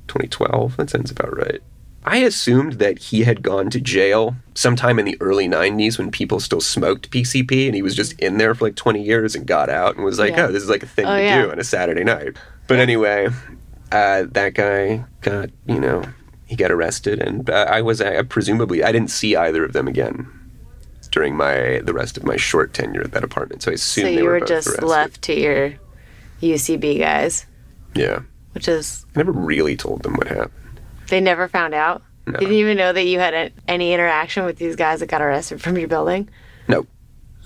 2012. 0.07 0.77
That 0.77 0.89
sounds 0.89 1.11
about 1.11 1.35
right. 1.37 1.61
I 2.05 2.17
assumed 2.17 2.73
that 2.73 2.99
he 2.99 3.23
had 3.23 3.41
gone 3.41 3.69
to 3.69 3.79
jail 3.79 4.35
sometime 4.55 4.99
in 4.99 5.05
the 5.05 5.17
early 5.21 5.47
90s 5.47 5.97
when 5.97 6.11
people 6.11 6.39
still 6.39 6.61
smoked 6.61 7.09
PCP 7.11 7.65
and 7.67 7.75
he 7.75 7.81
was 7.81 7.95
just 7.95 8.19
in 8.19 8.37
there 8.37 8.53
for 8.53 8.65
like 8.65 8.75
20 8.75 9.01
years 9.01 9.35
and 9.35 9.45
got 9.47 9.69
out 9.69 9.95
and 9.95 10.03
was 10.03 10.19
like, 10.19 10.35
Yeah. 10.35 10.45
oh, 10.47 10.51
this 10.51 10.63
is 10.63 10.69
like 10.69 10.83
a 10.83 10.87
thing 10.87 11.05
Oh, 11.05 11.15
to 11.15 11.21
yeah. 11.23 11.41
do 11.43 11.51
on 11.51 11.59
a 11.59 11.63
Saturday 11.63 12.03
night. 12.03 12.35
But 12.67 12.79
anyway, 12.79 13.29
uh, 13.91 14.25
that 14.31 14.53
guy 14.53 15.05
got, 15.21 15.49
you 15.65 15.79
know, 15.79 16.03
he 16.45 16.55
got 16.55 16.71
arrested 16.71 17.19
and 17.21 17.49
uh, 17.49 17.67
I 17.69 17.81
was 17.81 18.01
uh, 18.01 18.23
presumably, 18.27 18.83
I 18.83 18.91
didn't 18.91 19.09
see 19.09 19.35
either 19.35 19.63
of 19.63 19.73
them 19.73 19.87
again 19.87 20.27
during 21.11 21.35
my 21.37 21.79
the 21.83 21.93
rest 21.93 22.17
of 22.17 22.23
my 22.23 22.35
short 22.37 22.73
tenure 22.73 23.01
at 23.01 23.11
that 23.11 23.23
apartment. 23.23 23.61
So 23.63 23.71
I 23.71 23.75
assumed 23.75 24.07
So 24.07 24.11
they 24.11 24.17
you 24.17 24.23
were 24.25 24.39
were 24.39 24.45
just 24.45 24.67
arrested. 24.67 24.85
left 24.85 25.21
to 25.23 25.39
your 25.39 25.73
UCB 26.41 26.99
guys, 26.99 27.45
Yeah. 27.95 28.19
which 28.53 28.67
is, 28.67 29.05
I 29.15 29.19
never 29.19 29.31
really 29.31 29.77
told 29.77 30.03
them 30.03 30.15
what 30.15 30.27
happened. 30.27 30.72
They 31.09 31.19
never 31.21 31.47
found 31.47 31.73
out. 31.73 32.01
No. 32.25 32.39
Didn't 32.39 32.55
even 32.55 32.77
know 32.77 32.93
that 32.93 33.03
you 33.05 33.19
had 33.19 33.33
a, 33.33 33.51
any 33.67 33.93
interaction 33.93 34.45
with 34.45 34.57
these 34.57 34.75
guys 34.75 35.01
that 35.01 35.07
got 35.07 35.21
arrested 35.21 35.61
from 35.61 35.77
your 35.77 35.87
building? 35.89 36.29
No. 36.67 36.85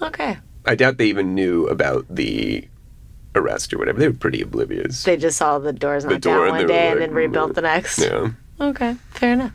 Okay. 0.01 0.37
I 0.65 0.75
doubt 0.75 0.97
they 0.97 1.07
even 1.07 1.33
knew 1.33 1.65
about 1.67 2.05
the 2.09 2.67
arrest 3.33 3.73
or 3.73 3.77
whatever. 3.79 3.99
They 3.99 4.07
were 4.07 4.13
pretty 4.13 4.41
oblivious. 4.41 5.03
They 5.03 5.17
just 5.17 5.37
saw 5.37 5.57
the 5.59 5.73
doors 5.73 6.05
knocked 6.05 6.21
door 6.21 6.45
down 6.45 6.55
one 6.57 6.67
day 6.67 6.91
and 6.91 7.01
then 7.01 7.11
rebuilt 7.13 7.51
"Mm." 7.51 7.55
the 7.55 7.61
next. 7.61 7.99
yeah. 7.99 8.29
Okay, 8.59 8.95
fair 9.11 9.33
enough. 9.33 9.53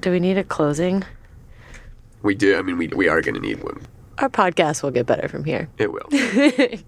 Do 0.00 0.10
we 0.12 0.20
need 0.20 0.38
a 0.38 0.44
closing? 0.44 1.04
We 2.22 2.34
do. 2.34 2.56
I 2.56 2.62
mean, 2.62 2.78
we, 2.78 2.88
we 2.88 3.08
are 3.08 3.20
going 3.20 3.34
to 3.34 3.40
need 3.40 3.62
one. 3.62 3.80
Our 4.18 4.28
podcast 4.28 4.82
will 4.82 4.90
get 4.90 5.06
better 5.06 5.28
from 5.28 5.44
here. 5.44 5.68
It 5.78 5.92
will. 5.92 6.06
I 6.12 6.80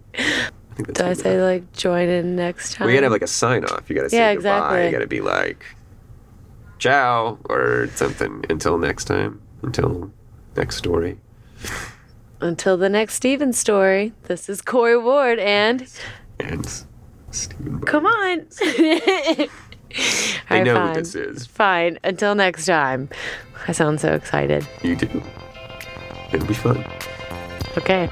Do 0.92 1.04
I 1.04 1.12
say 1.12 1.40
like 1.42 1.72
join 1.72 2.08
in 2.08 2.36
next 2.36 2.74
time? 2.74 2.86
We 2.86 2.94
gotta 2.94 3.04
have 3.06 3.12
like 3.12 3.22
a 3.22 3.26
sign 3.28 3.64
off. 3.64 3.88
You 3.88 3.96
gotta 3.96 4.10
say 4.10 4.16
Yeah, 4.16 4.34
goodbye. 4.34 4.50
exactly. 4.58 4.86
You 4.86 4.92
gotta 4.92 5.06
be 5.06 5.20
like, 5.20 5.64
ciao, 6.80 7.38
or 7.48 7.88
something. 7.94 8.44
Until 8.50 8.76
next 8.78 9.04
time. 9.04 9.40
Until 9.62 10.10
next 10.56 10.76
story. 10.76 11.18
Until 12.40 12.76
the 12.76 12.88
next 12.88 13.14
Steven 13.14 13.52
story. 13.52 14.12
This 14.24 14.48
is 14.48 14.60
Corey 14.62 14.96
Ward 14.98 15.38
and 15.38 15.86
And 16.40 16.66
Stephen. 17.30 17.78
Butler. 17.78 17.86
come 17.86 18.06
on. 18.06 18.46
I 18.62 19.48
Alright, 20.50 20.64
know 20.66 20.74
fine. 20.74 20.88
who 20.94 21.00
this 21.00 21.14
is. 21.14 21.46
Fine. 21.46 21.98
Until 22.02 22.34
next 22.34 22.64
time. 22.66 23.08
I 23.68 23.72
sound 23.72 24.00
so 24.00 24.14
excited. 24.14 24.66
You 24.82 24.96
do. 24.96 25.22
It'll 26.32 26.46
be 26.46 26.54
fun. 26.54 26.84
Okay. 27.76 28.08